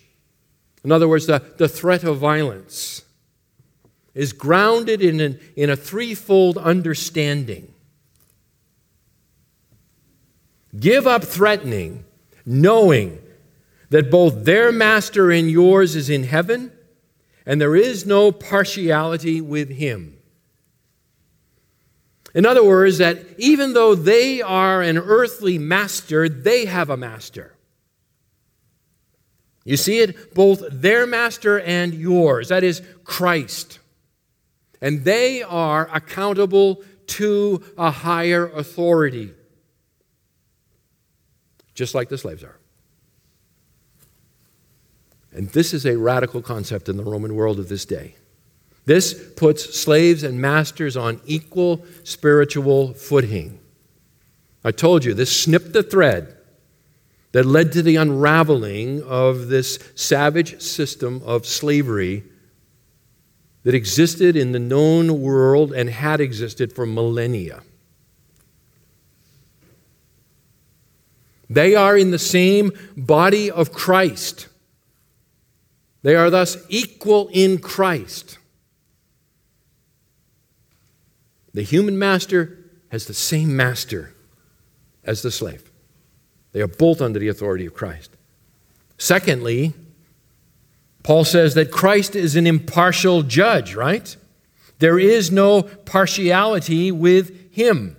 [0.85, 3.01] in other words, the, the threat of violence,
[4.13, 7.73] is grounded in, an, in a threefold understanding.
[10.79, 12.05] Give up threatening,
[12.45, 13.19] knowing
[13.91, 16.73] that both their master and yours is in heaven,
[17.45, 20.17] and there is no partiality with him.
[22.33, 27.57] In other words, that even though they are an earthly master, they have a master.
[29.65, 33.81] You see it, both their master and yours, that is Christ.
[34.81, 39.35] And they are accountable to a higher authority,
[41.75, 42.60] just like the slaves are.
[45.33, 48.17] And this is a radical concept in the Roman world of this day.
[48.87, 53.61] This puts slaves and masters on equal spiritual footing.
[54.65, 56.37] I told you, this snipped the thread
[57.33, 62.25] that led to the unraveling of this savage system of slavery
[63.63, 67.63] that existed in the known world and had existed for millennia.
[71.49, 74.49] They are in the same body of Christ.
[76.03, 78.39] They are thus equal in Christ.
[81.53, 82.59] The human master
[82.91, 84.15] has the same master
[85.05, 85.71] as the slave.
[86.53, 88.11] They are both under the authority of Christ.
[88.99, 89.75] Secondly,
[91.03, 94.17] Paul says that Christ is an impartial judge, right?
[94.79, 97.97] There is no partiality with him.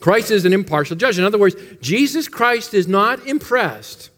[0.00, 1.18] Christ is an impartial judge.
[1.18, 4.10] In other words, Jesus Christ is not impressed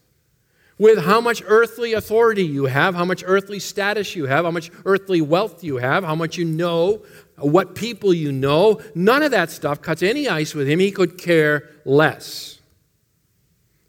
[0.79, 4.71] with how much earthly authority you have, how much earthly status you have, how much
[4.85, 7.03] earthly wealth you have, how much you know,
[7.37, 8.81] what people you know.
[8.95, 10.79] None of that stuff cuts any ice with him.
[10.79, 12.59] He could care less.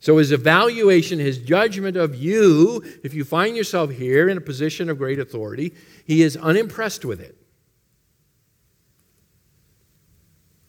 [0.02, 4.90] So, his evaluation, his judgment of you, if you find yourself here in a position
[4.90, 5.74] of great authority,
[6.06, 7.36] he is unimpressed with it.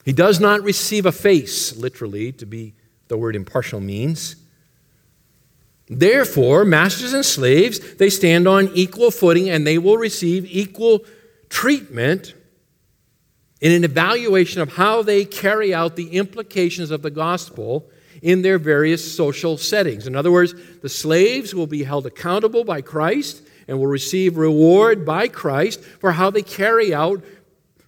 [0.03, 2.73] He does not receive a face, literally, to be
[3.07, 4.35] the word impartial means.
[5.93, 11.03] Therefore, masters and slaves, they stand on equal footing and they will receive equal
[11.49, 12.33] treatment
[13.59, 17.89] in an evaluation of how they carry out the implications of the gospel
[18.21, 20.07] in their various social settings.
[20.07, 25.05] In other words, the slaves will be held accountable by Christ and will receive reward
[25.05, 27.21] by Christ for how they carry out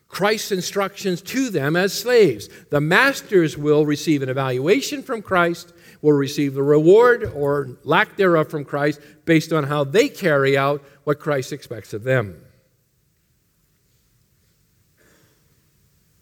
[0.10, 2.50] Christ's instructions to them as slaves.
[2.70, 5.73] The masters will receive an evaluation from Christ
[6.04, 10.84] will receive the reward or lack thereof from Christ based on how they carry out
[11.06, 12.44] what Christ expects of them.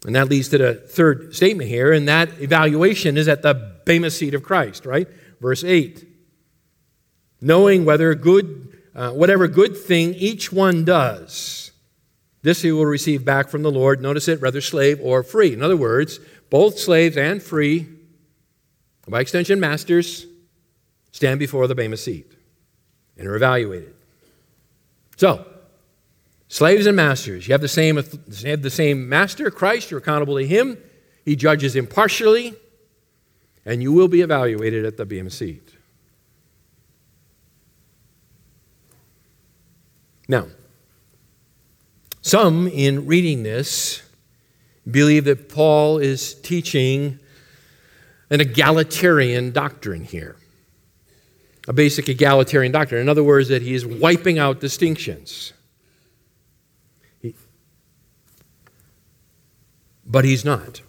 [0.06, 4.10] And that leads to the third statement here, and that evaluation is at the Bema
[4.10, 5.08] seat of Christ, right?
[5.40, 6.06] Verse 8.
[7.40, 11.72] Knowing whether good, uh, whatever good thing each one does,
[12.42, 14.00] this he will receive back from the Lord.
[14.00, 15.52] Notice it, whether slave or free.
[15.52, 16.20] In other words,
[16.50, 17.88] both slaves and free
[19.08, 20.26] by extension, masters
[21.10, 22.32] stand before the Bema seat
[23.16, 23.94] and are evaluated.
[25.16, 25.46] So,
[26.48, 30.38] slaves and masters, you have the same, you have the same master, Christ, you're accountable
[30.38, 30.78] to him.
[31.24, 32.54] He judges impartially,
[33.64, 35.76] and you will be evaluated at the Bema seat.
[40.28, 40.46] Now,
[42.22, 44.02] some in reading this
[44.88, 47.18] believe that Paul is teaching
[48.32, 50.36] an egalitarian doctrine here.
[51.68, 53.02] A basic egalitarian doctrine.
[53.02, 55.52] In other words, that he is wiping out distinctions.
[57.20, 57.34] He,
[60.06, 60.80] but he's not.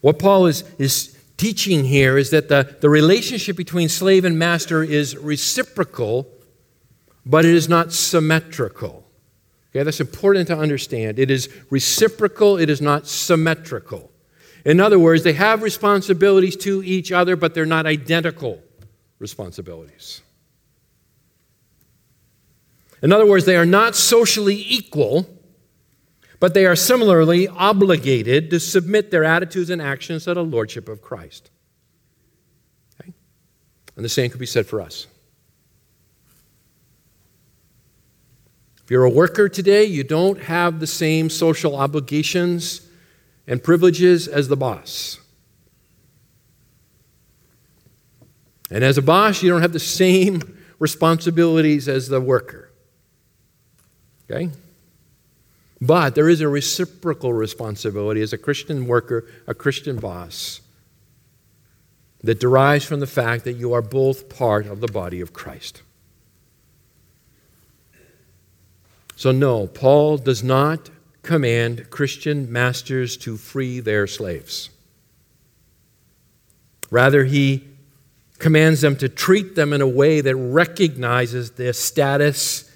[0.00, 4.82] What Paul is, is teaching here is that the, the relationship between slave and master
[4.82, 6.26] is reciprocal,
[7.24, 9.06] but it is not symmetrical.
[9.70, 11.20] Okay, that's important to understand.
[11.20, 14.09] It is reciprocal, it is not symmetrical.
[14.64, 18.62] In other words, they have responsibilities to each other, but they're not identical
[19.18, 20.22] responsibilities.
[23.02, 25.26] In other words, they are not socially equal,
[26.38, 31.00] but they are similarly obligated to submit their attitudes and actions to the lordship of
[31.00, 31.50] Christ.
[33.00, 33.12] Okay?
[33.96, 35.06] And the same could be said for us.
[38.84, 42.89] If you're a worker today, you don't have the same social obligations
[43.46, 45.18] and privileges as the boss.
[48.70, 52.70] And as a boss, you don't have the same responsibilities as the worker.
[54.30, 54.50] Okay?
[55.80, 60.60] But there is a reciprocal responsibility as a Christian worker, a Christian boss,
[62.22, 65.82] that derives from the fact that you are both part of the body of Christ.
[69.16, 70.90] So, no, Paul does not
[71.22, 74.70] command Christian masters to free their slaves.
[76.90, 77.64] Rather, he
[78.38, 82.70] commands them to treat them in a way that recognizes their status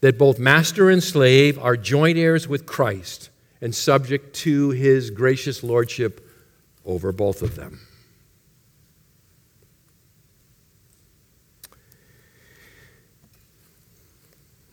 [0.00, 3.28] that both master and slave are joint heirs with Christ
[3.60, 6.26] and subject to his gracious lordship
[6.84, 7.80] over both of them.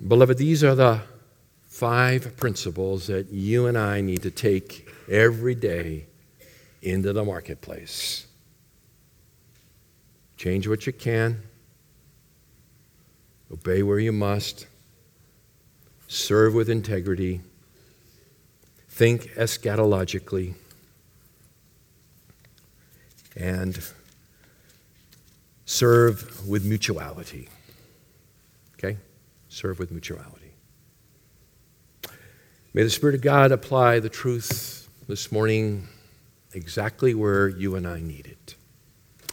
[0.08, 1.02] Beloved, these are the
[1.78, 6.08] five principles that you and I need to take every day
[6.82, 8.26] into the marketplace.
[10.38, 11.44] Change what you can,
[13.54, 14.66] obey where you must,
[16.08, 17.42] serve with integrity,
[18.90, 20.56] think eschatologically,
[23.36, 23.88] and
[25.66, 27.50] serve with mutuality.
[28.80, 28.98] Okay?
[29.48, 30.37] Serve with mutuality.
[32.78, 35.88] May the Spirit of God apply the truth this morning
[36.54, 38.54] exactly where you and I need it.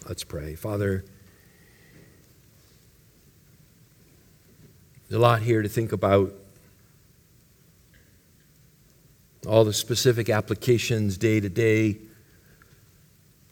[0.08, 0.54] Let's pray.
[0.54, 1.04] Father,
[5.06, 6.32] there's a lot here to think about.
[9.46, 11.98] All the specific applications day to day,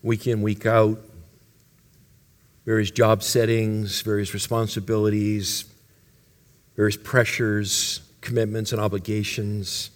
[0.03, 1.01] week in, week out,
[2.65, 5.67] various job settings, various responsibilities,
[6.77, 9.91] various pressures, commitments, and obligations.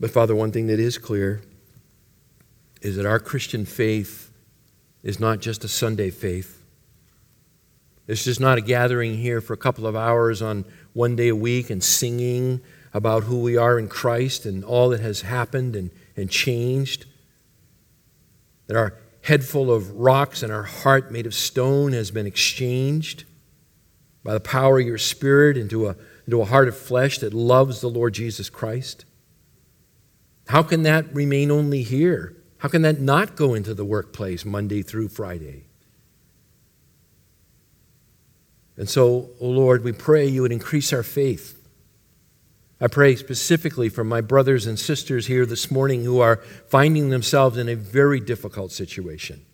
[0.00, 1.42] But, Father, one thing that is clear
[2.80, 4.30] is that our Christian faith
[5.02, 6.62] is not just a Sunday faith.
[8.06, 11.36] It's just not a gathering here for a couple of hours on one day a
[11.36, 12.60] week and singing
[12.94, 17.06] about who we are in Christ and all that has happened and, and changed.
[18.68, 23.24] That our head full of rocks and our heart made of stone has been exchanged
[24.26, 25.94] by the power of your Spirit into a,
[26.26, 29.04] into a heart of flesh that loves the Lord Jesus Christ.
[30.48, 32.36] How can that remain only here?
[32.58, 35.66] How can that not go into the workplace Monday through Friday?
[38.76, 41.64] And so, oh Lord, we pray you would increase our faith.
[42.80, 47.56] I pray specifically for my brothers and sisters here this morning who are finding themselves
[47.56, 49.45] in a very difficult situation.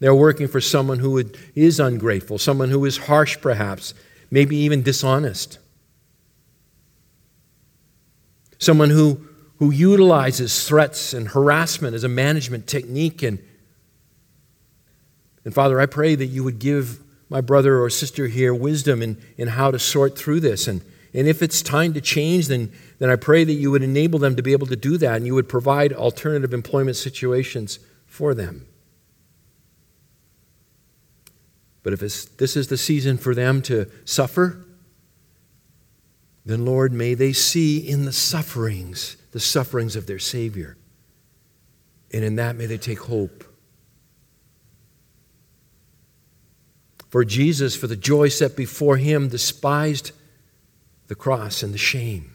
[0.00, 1.22] They're working for someone who
[1.54, 3.94] is ungrateful, someone who is harsh, perhaps,
[4.30, 5.58] maybe even dishonest,
[8.58, 9.28] someone who
[9.60, 13.22] who utilizes threats and harassment as a management technique.
[13.22, 13.38] And,
[15.44, 16.98] and Father, I pray that you would give
[17.28, 20.66] my brother or sister here wisdom in, in how to sort through this.
[20.66, 20.80] And,
[21.12, 24.34] and if it's time to change, then, then I pray that you would enable them
[24.34, 28.66] to be able to do that and you would provide alternative employment situations for them.
[31.82, 34.64] But if this is the season for them to suffer,
[36.44, 40.76] then Lord, may they see in the sufferings the sufferings of their Savior.
[42.12, 43.44] And in that, may they take hope.
[47.08, 50.12] For Jesus, for the joy set before him, despised
[51.08, 52.34] the cross and the shame.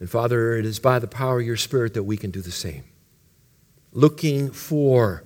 [0.00, 2.50] And Father, it is by the power of your Spirit that we can do the
[2.50, 2.84] same,
[3.92, 5.22] looking for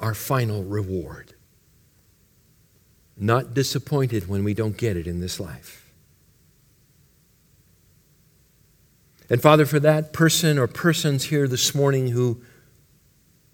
[0.00, 1.34] our final reward,
[3.16, 5.92] not disappointed when we don't get it in this life.
[9.28, 12.42] And Father, for that person or persons here this morning who,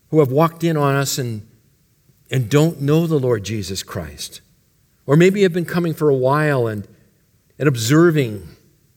[0.08, 1.46] who have walked in on us and,
[2.30, 4.40] and don't know the Lord Jesus Christ,
[5.04, 6.88] or maybe have been coming for a while and,
[7.58, 8.48] and observing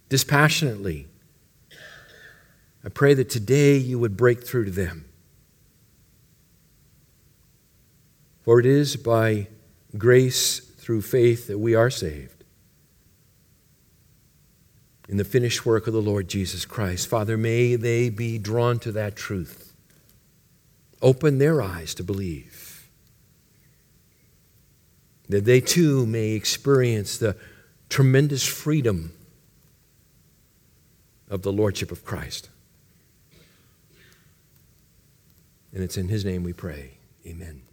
[0.08, 1.08] dispassionately,
[2.84, 5.09] I pray that today you would break through to them.
[8.50, 9.46] For it is by
[9.96, 12.44] grace through faith that we are saved
[15.08, 17.08] in the finished work of the Lord Jesus Christ.
[17.08, 19.76] Father, may they be drawn to that truth.
[21.00, 22.90] Open their eyes to believe.
[25.28, 27.38] that they too may experience the
[27.88, 29.14] tremendous freedom
[31.30, 32.50] of the Lordship of Christ.
[35.72, 36.98] And it's in His name we pray.
[37.28, 37.69] Amen.